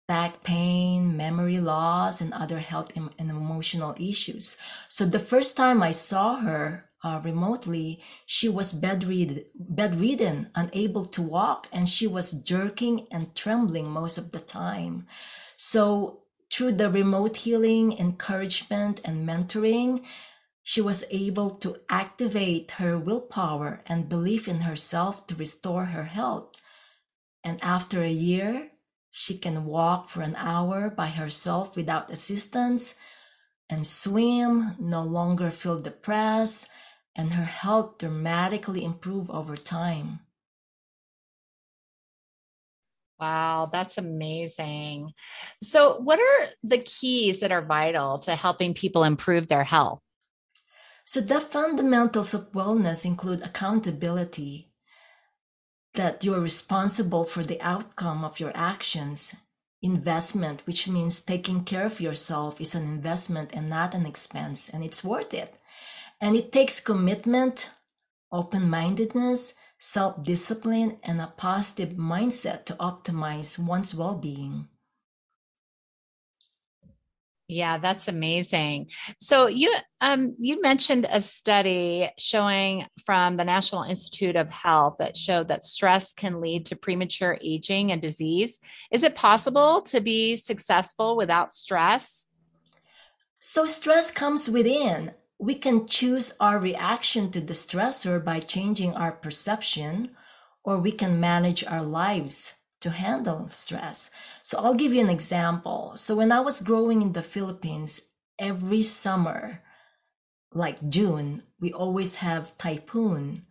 back 0.07 0.43
pain, 0.43 1.15
memory 1.15 1.59
loss, 1.59 2.21
and 2.21 2.33
other 2.33 2.59
health 2.59 2.91
and 2.95 3.29
emotional 3.29 3.95
issues. 3.99 4.57
So, 4.88 5.05
the 5.05 5.19
first 5.19 5.55
time 5.57 5.81
I 5.83 5.91
saw 5.91 6.38
her, 6.38 6.88
uh, 7.03 7.21
remotely, 7.23 8.01
she 8.25 8.49
was 8.49 8.73
bedridden, 8.73 9.45
bedridden, 9.55 10.49
unable 10.55 11.05
to 11.05 11.21
walk, 11.21 11.67
and 11.71 11.88
she 11.88 12.07
was 12.07 12.31
jerking 12.31 13.07
and 13.09 13.35
trembling 13.35 13.89
most 13.89 14.17
of 14.17 14.31
the 14.31 14.39
time. 14.39 15.07
So, 15.55 16.23
through 16.51 16.73
the 16.73 16.89
remote 16.89 17.38
healing, 17.38 17.97
encouragement, 17.97 19.01
and 19.05 19.27
mentoring, 19.27 20.03
she 20.63 20.81
was 20.81 21.05
able 21.09 21.51
to 21.51 21.77
activate 21.89 22.71
her 22.71 22.97
willpower 22.97 23.81
and 23.85 24.09
belief 24.09 24.47
in 24.47 24.62
herself 24.62 25.25
to 25.27 25.35
restore 25.35 25.85
her 25.85 26.05
health. 26.05 26.62
And 27.43 27.63
after 27.63 28.03
a 28.03 28.12
year, 28.12 28.71
she 29.09 29.38
can 29.38 29.65
walk 29.65 30.09
for 30.09 30.21
an 30.21 30.35
hour 30.35 30.89
by 30.89 31.07
herself 31.07 31.75
without 31.75 32.12
assistance 32.12 32.95
and 33.69 33.85
swim, 33.85 34.75
no 34.79 35.03
longer 35.03 35.51
feel 35.51 35.79
depressed, 35.79 36.67
and 37.19 37.34
her 37.34 37.43
health 37.43 37.97
dramatically 37.97 38.86
improve 38.86 39.29
over 39.29 39.58
time. 39.58 40.21
Wow, 43.19 43.69
that's 43.69 43.97
amazing. 43.97 45.12
So, 45.62 45.99
what 45.99 46.17
are 46.17 46.47
the 46.63 46.77
keys 46.77 47.41
that 47.41 47.51
are 47.51 47.62
vital 47.62 48.19
to 48.19 48.38
helping 48.38 48.73
people 48.73 49.03
improve 49.03 49.49
their 49.49 49.65
health? 49.65 49.99
So, 51.03 51.19
the 51.19 51.41
fundamentals 51.41 52.34
of 52.34 52.53
wellness 52.53 53.05
include 53.05 53.41
accountability, 53.41 54.71
that 55.95 56.23
you 56.23 56.34
are 56.34 56.39
responsible 56.39 57.25
for 57.25 57.43
the 57.43 57.60
outcome 57.60 58.23
of 58.23 58.39
your 58.39 58.53
actions, 58.55 59.36
investment, 59.82 60.65
which 60.65 60.88
means 60.88 61.21
taking 61.21 61.65
care 61.65 61.86
of 61.86 61.99
yourself 61.99 62.62
is 62.62 62.75
an 62.75 62.84
investment 62.84 63.49
and 63.51 63.69
not 63.69 63.93
an 63.93 64.05
expense, 64.05 64.69
and 64.69 64.86
it's 64.86 65.03
worth 65.03 65.34
it. 65.34 65.59
And 66.21 66.36
it 66.36 66.51
takes 66.51 66.79
commitment, 66.79 67.71
open 68.32 68.69
mindedness, 68.69 69.53
self 69.77 70.21
discipline, 70.23 70.97
and 71.03 71.21
a 71.21 71.34
positive 71.38 71.97
mindset 71.97 72.65
to 72.65 72.73
optimize 72.73 73.58
one's 73.58 73.95
well 73.95 74.15
being. 74.15 74.67
Yeah, 77.51 77.79
that's 77.79 78.08
amazing. 78.08 78.91
So 79.19 79.47
you 79.47 79.73
um 80.01 80.36
you 80.39 80.62
mentioned 80.62 81.08
a 81.10 81.19
study 81.19 82.08
showing 82.19 82.86
from 83.03 83.38
the 83.38 83.43
National 83.43 83.82
Institute 83.82 84.36
of 84.36 84.51
Health 84.51 84.97
that 84.99 85.17
showed 85.17 85.47
that 85.47 85.63
stress 85.63 86.13
can 86.13 86.41
lead 86.41 86.67
to 86.67 86.75
premature 86.75 87.39
aging 87.41 87.91
and 87.91 87.99
disease. 87.99 88.60
Is 88.91 89.01
it 89.01 89.15
possible 89.15 89.82
to 89.84 89.99
be 89.99 90.36
successful 90.36 91.17
without 91.17 91.51
stress? 91.51 92.27
So 93.39 93.65
stress 93.65 94.12
comes 94.12 94.47
within 94.47 95.13
we 95.39 95.56
can 95.56 95.88
choose 95.88 96.34
our 96.39 96.60
reaction 96.60 97.32
to 97.32 97.39
the 97.39 97.54
stressor 97.54 98.23
by 98.23 98.41
changing 98.41 98.93
our 98.93 99.13
perception, 99.13 100.08
or 100.63 100.78
we 100.78 100.91
can 100.91 101.19
manage 101.19 101.63
our 101.63 101.82
lives 101.82 102.56
to 102.82 102.89
handle 102.91 103.47
stress. 103.49 104.12
So 104.43 104.60
I'll 104.60 104.73
give 104.73 104.93
you 104.93 105.02
an 105.02 105.10
example. 105.10 105.93
So 105.95 106.15
when 106.15 106.32
I 106.32 106.41
was 106.41 106.62
growing 106.62 107.02
in 107.02 107.13
the 107.13 107.23
Philippines, 107.23 108.02
every 108.38 108.84
summer, 108.84 109.62
like 110.54 110.89
June, 110.89 111.43
we 111.60 111.71
always 111.71 112.15
have 112.15 112.58
typhoon. 112.58 113.45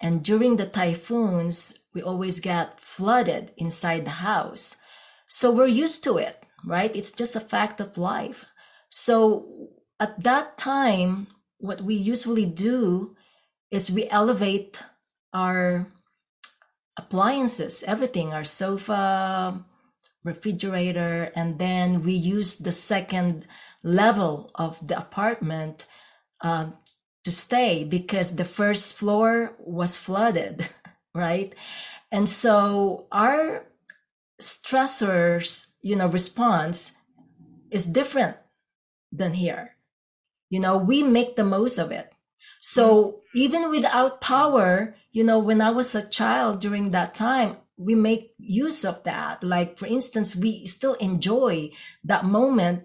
And 0.00 0.24
during 0.24 0.56
the 0.56 0.66
typhoons, 0.66 1.80
we 1.92 2.00
always 2.02 2.40
get 2.40 2.80
flooded 2.80 3.52
inside 3.56 4.04
the 4.04 4.22
house. 4.22 4.76
So 5.26 5.50
we're 5.50 5.66
used 5.66 6.04
to 6.04 6.16
it, 6.16 6.42
right? 6.64 6.94
It's 6.96 7.12
just 7.12 7.36
a 7.36 7.40
fact 7.40 7.80
of 7.80 7.98
life. 7.98 8.46
So 8.88 9.70
at 10.00 10.22
that 10.22 10.56
time, 10.56 11.28
what 11.58 11.82
we 11.82 11.94
usually 11.94 12.46
do 12.46 13.16
is 13.70 13.90
we 13.90 14.08
elevate 14.08 14.82
our 15.32 15.92
appliances, 16.96 17.84
everything, 17.86 18.32
our 18.32 18.44
sofa, 18.44 19.64
refrigerator, 20.24 21.32
and 21.34 21.58
then 21.58 22.02
we 22.02 22.12
use 22.12 22.58
the 22.58 22.72
second 22.72 23.46
level 23.82 24.50
of 24.54 24.86
the 24.86 24.98
apartment 24.98 25.86
uh, 26.42 26.66
to 27.24 27.30
stay 27.30 27.84
because 27.84 28.36
the 28.36 28.44
first 28.44 28.96
floor 28.96 29.54
was 29.58 29.96
flooded, 29.96 30.68
right? 31.14 31.54
And 32.10 32.28
so 32.28 33.06
our 33.12 33.66
stressors, 34.40 35.68
you 35.82 35.96
know, 35.96 36.08
response 36.08 36.92
is 37.70 37.84
different 37.84 38.36
than 39.12 39.34
here. 39.34 39.77
You 40.50 40.60
know, 40.60 40.76
we 40.76 41.02
make 41.02 41.36
the 41.36 41.44
most 41.44 41.78
of 41.78 41.90
it. 41.90 42.10
So 42.60 43.20
even 43.34 43.70
without 43.70 44.20
power, 44.20 44.96
you 45.12 45.22
know, 45.24 45.38
when 45.38 45.60
I 45.60 45.70
was 45.70 45.94
a 45.94 46.06
child 46.06 46.60
during 46.60 46.90
that 46.90 47.14
time, 47.14 47.56
we 47.76 47.94
make 47.94 48.34
use 48.38 48.84
of 48.84 49.04
that. 49.04 49.44
Like, 49.44 49.78
for 49.78 49.86
instance, 49.86 50.34
we 50.34 50.66
still 50.66 50.94
enjoy 50.94 51.70
that 52.04 52.24
moment. 52.24 52.84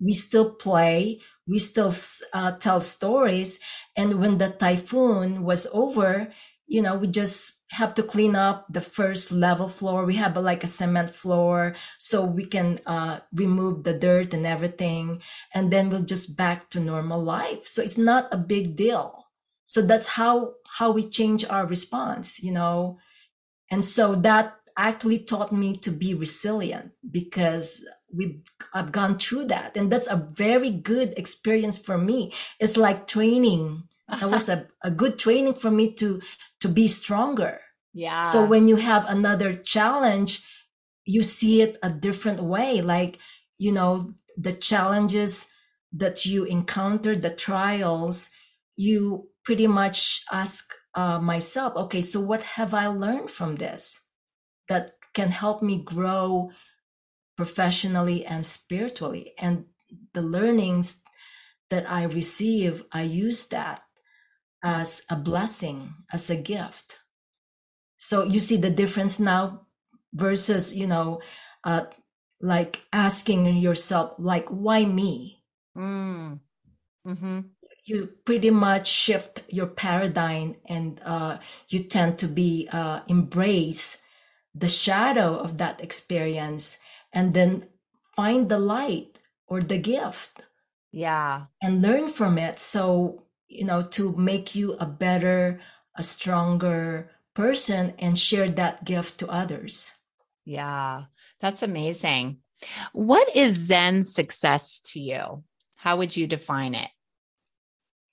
We 0.00 0.12
still 0.14 0.50
play. 0.54 1.20
We 1.48 1.58
still 1.58 1.92
uh, 2.32 2.52
tell 2.52 2.80
stories. 2.80 3.60
And 3.96 4.20
when 4.20 4.38
the 4.38 4.50
typhoon 4.50 5.42
was 5.44 5.66
over, 5.72 6.32
you 6.66 6.82
know, 6.82 6.96
we 6.96 7.06
just 7.06 7.64
have 7.70 7.94
to 7.94 8.02
clean 8.02 8.34
up 8.34 8.66
the 8.68 8.80
first 8.80 9.30
level 9.30 9.68
floor. 9.68 10.04
We 10.04 10.14
have 10.14 10.36
a, 10.36 10.40
like 10.40 10.64
a 10.64 10.68
cement 10.68 11.14
floor 11.14 11.76
so 11.98 12.24
we 12.24 12.44
can 12.44 12.80
uh, 12.86 13.20
remove 13.32 13.84
the 13.84 13.94
dirt 13.94 14.34
and 14.34 14.46
everything. 14.46 15.22
And 15.54 15.72
then 15.72 15.90
we'll 15.90 16.02
just 16.02 16.36
back 16.36 16.70
to 16.70 16.80
normal 16.80 17.22
life. 17.22 17.66
So 17.66 17.82
it's 17.82 17.98
not 17.98 18.28
a 18.32 18.36
big 18.36 18.76
deal. 18.76 19.26
So 19.66 19.82
that's 19.82 20.08
how, 20.08 20.54
how 20.78 20.90
we 20.90 21.08
change 21.08 21.44
our 21.44 21.66
response, 21.66 22.42
you 22.42 22.52
know? 22.52 22.98
And 23.70 23.84
so 23.84 24.14
that 24.16 24.56
actually 24.76 25.18
taught 25.18 25.52
me 25.52 25.76
to 25.78 25.90
be 25.90 26.14
resilient 26.14 26.92
because 27.10 27.84
we 28.14 28.40
I've 28.72 28.92
gone 28.92 29.18
through 29.18 29.46
that. 29.46 29.76
And 29.76 29.90
that's 29.90 30.06
a 30.06 30.28
very 30.32 30.70
good 30.70 31.14
experience 31.16 31.78
for 31.78 31.98
me. 31.98 32.32
It's 32.60 32.76
like 32.76 33.06
training 33.06 33.84
that 34.08 34.30
was 34.30 34.48
a, 34.48 34.68
a 34.82 34.90
good 34.90 35.18
training 35.18 35.54
for 35.54 35.70
me 35.70 35.92
to 35.94 36.20
to 36.60 36.68
be 36.68 36.88
stronger. 36.88 37.60
Yeah. 37.92 38.22
So 38.22 38.46
when 38.46 38.68
you 38.68 38.76
have 38.76 39.08
another 39.08 39.54
challenge 39.54 40.42
you 41.08 41.22
see 41.22 41.62
it 41.62 41.78
a 41.82 41.90
different 41.90 42.42
way. 42.42 42.80
Like 42.80 43.18
you 43.58 43.72
know 43.72 44.08
the 44.36 44.52
challenges 44.52 45.48
that 45.92 46.26
you 46.26 46.44
encounter 46.44 47.16
the 47.16 47.30
trials 47.30 48.30
you 48.76 49.28
pretty 49.44 49.66
much 49.66 50.22
ask 50.30 50.74
uh, 50.94 51.18
myself 51.18 51.74
okay 51.76 52.02
so 52.02 52.20
what 52.20 52.42
have 52.42 52.74
i 52.74 52.86
learned 52.86 53.30
from 53.30 53.56
this 53.56 54.02
that 54.68 54.92
can 55.14 55.30
help 55.30 55.62
me 55.62 55.82
grow 55.82 56.50
professionally 57.36 58.24
and 58.26 58.44
spiritually? 58.44 59.32
And 59.38 59.66
the 60.12 60.22
learnings 60.22 61.02
that 61.70 61.90
i 61.90 62.02
receive 62.04 62.84
i 62.92 63.02
use 63.02 63.48
that 63.48 63.82
as 64.66 65.04
a 65.08 65.14
blessing, 65.14 65.94
as 66.12 66.28
a 66.28 66.34
gift. 66.34 66.98
So 67.96 68.24
you 68.24 68.40
see 68.40 68.56
the 68.56 68.68
difference 68.68 69.20
now 69.20 69.66
versus, 70.12 70.74
you 70.74 70.88
know, 70.88 71.20
uh, 71.62 71.84
like 72.40 72.84
asking 72.92 73.46
yourself, 73.58 74.14
like, 74.18 74.48
why 74.48 74.84
me? 74.84 75.44
Mm. 75.76 76.40
mm-hmm. 77.06 77.40
you 77.84 78.08
pretty 78.24 78.50
much 78.50 78.88
shift 78.88 79.44
your 79.48 79.66
paradigm 79.66 80.56
and 80.66 81.00
uh, 81.04 81.38
you 81.68 81.84
tend 81.84 82.18
to 82.18 82.26
be 82.26 82.66
uh, 82.72 83.00
embrace 83.06 84.02
the 84.54 84.68
shadow 84.68 85.36
of 85.36 85.58
that 85.58 85.80
experience 85.82 86.78
and 87.12 87.34
then 87.34 87.68
find 88.16 88.48
the 88.48 88.58
light 88.58 89.18
or 89.46 89.60
the 89.60 89.78
gift 89.78 90.40
yeah 90.90 91.44
and 91.62 91.82
learn 91.82 92.08
from 92.08 92.38
it 92.38 92.58
so 92.58 93.25
you 93.48 93.64
know 93.64 93.82
to 93.82 94.12
make 94.16 94.54
you 94.54 94.74
a 94.74 94.86
better 94.86 95.60
a 95.94 96.02
stronger 96.02 97.10
person 97.34 97.94
and 97.98 98.18
share 98.18 98.48
that 98.48 98.84
gift 98.84 99.18
to 99.18 99.28
others. 99.28 99.94
Yeah 100.44 101.04
that's 101.40 101.62
amazing. 101.62 102.38
What 102.92 103.36
is 103.36 103.56
zen 103.56 104.04
success 104.04 104.80
to 104.92 105.00
you? 105.00 105.44
How 105.78 105.98
would 105.98 106.16
you 106.16 106.26
define 106.26 106.74
it? 106.74 106.90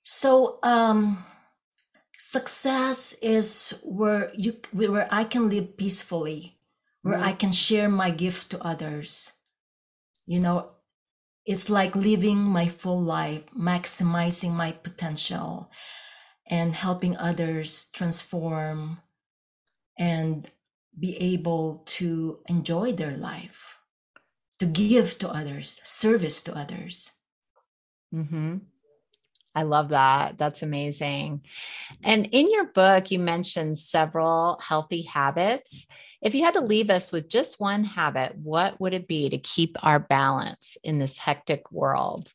So 0.02 0.58
um 0.62 1.24
success 2.18 3.14
is 3.22 3.74
where 3.82 4.32
you 4.34 4.56
where 4.72 5.08
i 5.10 5.24
can 5.24 5.50
live 5.50 5.76
peacefully 5.76 6.56
where 7.02 7.18
mm-hmm. 7.18 7.28
i 7.28 7.32
can 7.32 7.52
share 7.52 7.88
my 7.88 8.10
gift 8.10 8.50
to 8.50 8.62
others. 8.62 9.32
You 10.26 10.40
know 10.40 10.70
it's 11.46 11.68
like 11.68 11.94
living 11.94 12.38
my 12.38 12.68
full 12.68 13.00
life 13.02 13.44
maximizing 13.56 14.52
my 14.52 14.72
potential 14.72 15.70
and 16.48 16.74
helping 16.74 17.16
others 17.16 17.88
transform 17.92 18.98
and 19.98 20.50
be 20.98 21.16
able 21.16 21.82
to 21.86 22.38
enjoy 22.46 22.92
their 22.92 23.16
life 23.16 23.76
to 24.58 24.66
give 24.66 25.18
to 25.18 25.28
others 25.28 25.80
service 25.84 26.42
to 26.42 26.56
others 26.56 27.12
mm-hmm. 28.14 28.58
I 29.54 29.62
love 29.62 29.90
that. 29.90 30.36
That's 30.36 30.62
amazing. 30.62 31.42
And 32.02 32.28
in 32.32 32.50
your 32.50 32.66
book, 32.66 33.10
you 33.10 33.18
mentioned 33.20 33.78
several 33.78 34.58
healthy 34.60 35.02
habits. 35.02 35.86
If 36.20 36.34
you 36.34 36.44
had 36.44 36.54
to 36.54 36.60
leave 36.60 36.90
us 36.90 37.12
with 37.12 37.28
just 37.28 37.60
one 37.60 37.84
habit, 37.84 38.36
what 38.36 38.80
would 38.80 38.94
it 38.94 39.06
be 39.06 39.28
to 39.30 39.38
keep 39.38 39.76
our 39.82 40.00
balance 40.00 40.76
in 40.82 40.98
this 40.98 41.18
hectic 41.18 41.70
world? 41.70 42.32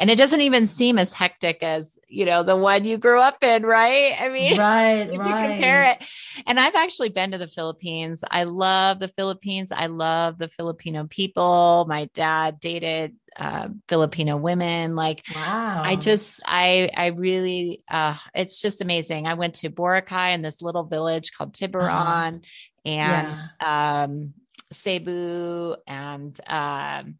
And 0.00 0.08
it 0.08 0.16
doesn't 0.16 0.40
even 0.40 0.66
seem 0.66 0.98
as 0.98 1.12
hectic 1.12 1.62
as 1.62 1.98
you 2.08 2.24
know 2.24 2.42
the 2.42 2.56
one 2.56 2.84
you 2.84 2.96
grew 2.96 3.20
up 3.20 3.42
in 3.42 3.64
right? 3.64 4.14
I 4.18 4.30
mean 4.30 4.56
right 4.58 5.08
if 5.08 5.18
right. 5.18 5.26
you 5.26 5.54
compare 5.54 5.84
it. 5.84 6.02
And 6.46 6.58
i've 6.58 6.74
actually 6.74 7.10
been 7.10 7.32
to 7.32 7.38
the 7.38 7.46
philippines. 7.46 8.24
I 8.28 8.44
love 8.44 8.98
the 8.98 9.08
philippines. 9.08 9.70
I 9.70 9.86
love 9.86 10.38
the 10.38 10.48
filipino 10.48 11.06
people. 11.06 11.84
My 11.86 12.06
dad 12.14 12.58
dated 12.58 13.14
uh, 13.36 13.68
filipino 13.88 14.38
women. 14.38 14.96
Like 14.96 15.22
wow. 15.34 15.82
i 15.84 15.96
just 15.96 16.40
i 16.46 16.90
i 16.96 17.06
really 17.08 17.82
uh 17.88 18.16
it's 18.34 18.60
just 18.60 18.80
amazing. 18.80 19.26
I 19.26 19.34
went 19.34 19.56
to 19.56 19.70
boracay 19.70 20.34
in 20.34 20.40
this 20.40 20.62
little 20.62 20.84
village 20.84 21.32
called 21.32 21.50
uh-huh. 21.50 21.66
tiburon 21.66 22.34
uh, 22.36 22.88
and 22.88 23.38
yeah. 23.60 24.02
um 24.02 24.34
cebu 24.72 25.76
and 25.86 26.40
um 26.46 27.18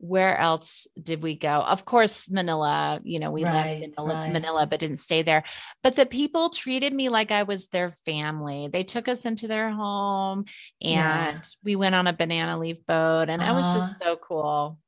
where 0.00 0.36
else 0.36 0.86
did 1.00 1.22
we 1.22 1.36
go? 1.36 1.60
Of 1.60 1.84
course, 1.84 2.30
Manila, 2.30 3.00
you 3.04 3.18
know, 3.18 3.30
we 3.30 3.44
right, 3.44 3.82
in 3.82 3.92
Manila, 3.96 4.14
right. 4.14 4.32
Manila, 4.32 4.66
but 4.66 4.80
didn't 4.80 4.96
stay 4.96 5.22
there. 5.22 5.44
But 5.82 5.94
the 5.94 6.06
people 6.06 6.48
treated 6.48 6.92
me 6.92 7.10
like 7.10 7.30
I 7.30 7.42
was 7.42 7.68
their 7.68 7.90
family. 7.90 8.68
They 8.72 8.82
took 8.82 9.08
us 9.08 9.26
into 9.26 9.46
their 9.46 9.70
home 9.70 10.46
and 10.80 11.36
yeah. 11.36 11.40
we 11.62 11.76
went 11.76 11.94
on 11.94 12.06
a 12.06 12.12
banana 12.14 12.58
leaf 12.58 12.78
boat 12.86 13.28
and 13.28 13.42
uh-huh. 13.42 13.52
it 13.52 13.54
was 13.54 13.72
just 13.74 14.02
so 14.02 14.16
cool. 14.16 14.78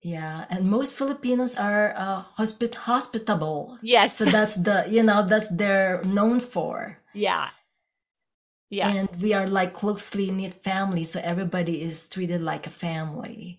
Yeah, 0.00 0.44
and 0.48 0.70
most 0.70 0.94
Filipinos 0.94 1.56
are 1.56 1.92
uh, 1.96 2.22
hospit- 2.38 2.76
hospitable. 2.76 3.78
Yes. 3.82 4.16
So 4.16 4.24
that's 4.24 4.54
the, 4.54 4.86
you 4.88 5.02
know, 5.02 5.26
that's 5.26 5.48
they're 5.48 6.00
known 6.04 6.38
for. 6.38 6.98
Yeah. 7.12 7.48
Yeah. 8.70 8.90
And 8.90 9.08
we 9.20 9.32
are 9.34 9.48
like 9.48 9.74
closely 9.74 10.30
knit 10.30 10.62
family. 10.62 11.02
So 11.02 11.20
everybody 11.24 11.82
is 11.82 12.06
treated 12.06 12.40
like 12.40 12.66
a 12.66 12.70
family. 12.70 13.58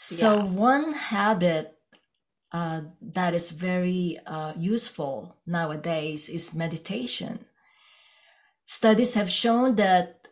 So, 0.00 0.36
yeah. 0.36 0.44
one 0.44 0.92
habit 0.92 1.76
uh, 2.52 2.82
that 3.02 3.34
is 3.34 3.50
very 3.50 4.16
uh, 4.24 4.52
useful 4.56 5.34
nowadays 5.44 6.28
is 6.28 6.54
meditation. 6.54 7.46
Studies 8.64 9.14
have 9.14 9.28
shown 9.28 9.74
that 9.74 10.28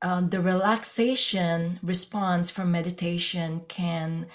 uh, 0.00 0.22
the 0.22 0.40
relaxation 0.40 1.78
response 1.82 2.50
from 2.50 2.72
meditation 2.72 3.66
can 3.68 4.28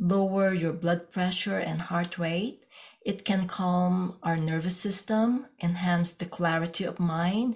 lower 0.00 0.52
your 0.52 0.72
blood 0.72 1.12
pressure 1.12 1.60
and 1.60 1.82
heart 1.82 2.18
rate. 2.18 2.64
It 3.06 3.24
can 3.24 3.46
calm 3.46 4.18
our 4.24 4.36
nervous 4.36 4.76
system, 4.76 5.46
enhance 5.62 6.10
the 6.10 6.26
clarity 6.26 6.82
of 6.82 6.98
mind, 6.98 7.54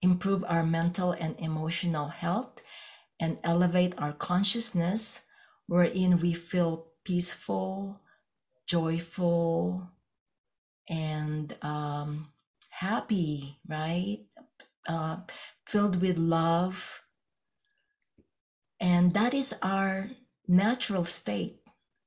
improve 0.00 0.44
our 0.46 0.62
mental 0.62 1.10
and 1.10 1.34
emotional 1.40 2.06
health, 2.06 2.62
and 3.18 3.38
elevate 3.42 3.94
our 3.98 4.12
consciousness 4.12 5.22
wherein 5.70 6.18
we 6.18 6.32
feel 6.34 6.88
peaceful, 7.04 8.00
joyful, 8.66 9.86
and 10.88 11.54
um, 11.62 12.26
happy, 12.70 13.56
right? 13.68 14.18
Uh, 14.88 15.18
filled 15.68 16.02
with 16.02 16.18
love. 16.18 17.02
And 18.80 19.14
that 19.14 19.32
is 19.32 19.54
our 19.62 20.10
natural 20.48 21.04
state 21.04 21.60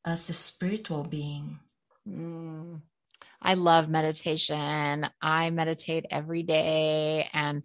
as 0.04 0.30
a 0.30 0.34
spiritual 0.34 1.06
being. 1.06 1.60
Mm. 2.06 2.82
I 3.44 3.56
love 3.56 3.90
meditation. 3.90 5.08
I 5.22 5.50
meditate 5.50 6.06
every 6.10 6.44
day 6.44 7.30
and 7.34 7.64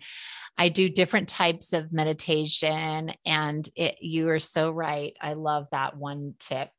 I 0.56 0.68
do 0.68 0.88
different 0.88 1.28
types 1.28 1.72
of 1.72 1.92
meditation. 1.92 3.12
And 3.24 3.68
it, 3.76 3.96
you 4.00 4.28
are 4.30 4.40
so 4.40 4.70
right. 4.70 5.16
I 5.20 5.34
love 5.34 5.68
that 5.70 5.96
one 5.96 6.34
tip 6.40 6.70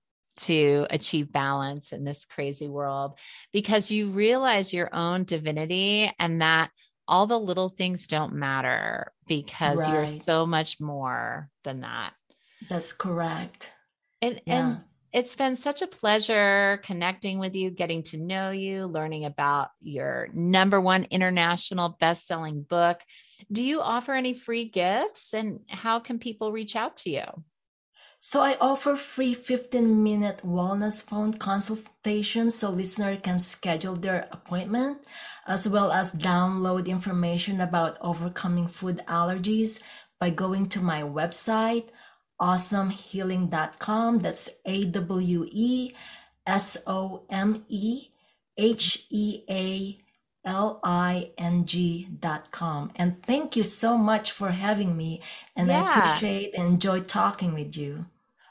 to 0.41 0.85
achieve 0.89 1.31
balance 1.31 1.91
in 1.91 2.03
this 2.03 2.25
crazy 2.25 2.67
world 2.67 3.17
because 3.51 3.91
you 3.91 4.11
realize 4.11 4.73
your 4.73 4.93
own 4.93 5.23
divinity 5.23 6.11
and 6.19 6.41
that 6.41 6.69
all 7.07 7.25
the 7.25 7.39
little 7.39 7.69
things 7.69 8.05
don't 8.07 8.33
matter 8.33 9.11
because 9.27 9.79
right. 9.79 9.93
you're 9.93 10.07
so 10.07 10.45
much 10.45 10.79
more 10.79 11.49
than 11.63 11.81
that. 11.81 12.13
That's 12.69 12.93
correct. 12.93 13.71
And, 14.21 14.41
yeah. 14.45 14.67
and 14.67 14.77
it's 15.11 15.35
been 15.35 15.55
such 15.55 15.81
a 15.81 15.87
pleasure 15.87 16.81
connecting 16.83 17.39
with 17.39 17.55
you, 17.55 17.71
getting 17.71 18.03
to 18.03 18.17
know 18.17 18.51
you, 18.51 18.85
learning 18.85 19.25
about 19.25 19.69
your 19.81 20.29
number 20.33 20.79
one 20.79 21.07
international 21.09 21.97
best-selling 21.99 22.61
book. 22.61 22.99
Do 23.51 23.63
you 23.63 23.81
offer 23.81 24.13
any 24.13 24.33
free 24.33 24.65
gifts 24.65 25.33
and 25.33 25.61
how 25.67 25.99
can 25.99 26.19
people 26.19 26.51
reach 26.51 26.75
out 26.75 26.97
to 26.97 27.09
you? 27.09 27.25
So 28.21 28.41
I 28.41 28.57
offer 28.59 28.97
free 28.97 29.33
15-minute 29.33 30.41
wellness 30.45 31.01
phone 31.01 31.33
consultations 31.33 32.55
so 32.55 32.69
listener 32.69 33.15
can 33.15 33.39
schedule 33.39 33.95
their 33.95 34.27
appointment 34.31 35.05
as 35.47 35.67
well 35.67 35.91
as 35.91 36.11
download 36.11 36.85
information 36.85 37.61
about 37.61 37.97
overcoming 38.01 38.67
food 38.67 39.01
allergies 39.07 39.81
by 40.19 40.29
going 40.29 40.67
to 40.69 40.81
my 40.81 41.01
website 41.01 41.87
awesomehealing.com. 42.41 44.19
That's 44.19 44.49
A 44.65 44.85
W 44.85 45.47
E 45.51 45.91
S 46.45 46.77
O 46.87 47.23
M 47.29 47.65
E 47.69 48.07
H 48.57 49.05
E 49.09 49.43
A 49.49 49.99
L 50.45 50.79
I 50.83 51.31
N 51.37 51.65
G.com. 51.65 52.91
And 52.95 53.21
thank 53.23 53.55
you 53.55 53.63
so 53.63 53.97
much 53.97 54.31
for 54.31 54.51
having 54.51 54.95
me. 54.95 55.21
And 55.55 55.67
yeah. 55.67 55.83
I 55.83 55.89
appreciate 55.89 56.55
and 56.55 56.67
enjoy 56.67 57.01
talking 57.01 57.53
with 57.53 57.77
you. 57.77 58.05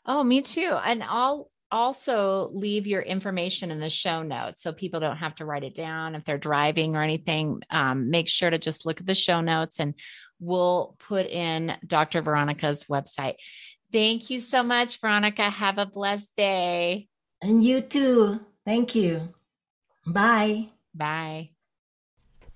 Oh, 0.06 0.22
me 0.22 0.42
too. 0.42 0.78
And 0.84 1.02
I'll 1.02 1.50
also 1.70 2.50
leave 2.52 2.86
your 2.86 3.02
information 3.02 3.70
in 3.70 3.78
the 3.78 3.90
show 3.90 4.22
notes 4.22 4.62
so 4.62 4.72
people 4.72 5.00
don't 5.00 5.18
have 5.18 5.34
to 5.34 5.44
write 5.44 5.64
it 5.64 5.74
down 5.74 6.14
if 6.14 6.24
they're 6.24 6.38
driving 6.38 6.94
or 6.94 7.02
anything. 7.02 7.62
Um, 7.70 8.10
make 8.10 8.28
sure 8.28 8.48
to 8.48 8.58
just 8.58 8.86
look 8.86 9.00
at 9.00 9.06
the 9.06 9.14
show 9.14 9.40
notes 9.40 9.78
and 9.80 9.94
we'll 10.40 10.96
put 10.98 11.26
in 11.26 11.76
Dr. 11.86 12.22
Veronica's 12.22 12.84
website. 12.84 13.34
Thank 13.92 14.30
you 14.30 14.40
so 14.40 14.62
much, 14.62 15.00
Veronica. 15.00 15.48
Have 15.48 15.78
a 15.78 15.86
blessed 15.86 16.36
day. 16.36 17.08
And 17.40 17.64
you 17.64 17.80
too. 17.80 18.40
Thank 18.64 18.94
you. 18.94 19.32
Bye. 20.06 20.68
Bye. 20.94 21.50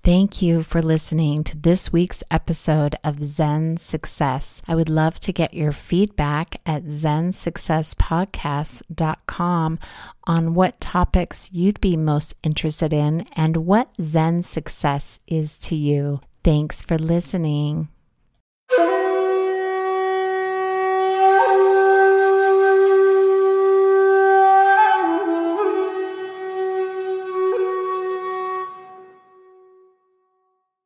Thank 0.03 0.41
you 0.41 0.63
for 0.63 0.81
listening 0.81 1.45
to 1.45 1.57
this 1.57 1.93
week's 1.93 2.23
episode 2.29 2.97
of 3.05 3.23
Zen 3.23 3.77
Success. 3.77 4.61
I 4.67 4.75
would 4.75 4.89
love 4.89 5.17
to 5.21 5.31
get 5.31 5.53
your 5.53 5.71
feedback 5.71 6.59
at 6.65 6.83
zensuccesspodcast.com 6.83 9.79
on 10.25 10.53
what 10.53 10.81
topics 10.81 11.49
you'd 11.53 11.79
be 11.79 11.95
most 11.95 12.35
interested 12.43 12.91
in 12.91 13.25
and 13.33 13.65
what 13.65 13.91
Zen 14.01 14.43
success 14.43 15.21
is 15.25 15.57
to 15.59 15.77
you. 15.77 16.19
Thanks 16.43 16.83
for 16.83 16.97
listening. 16.97 17.87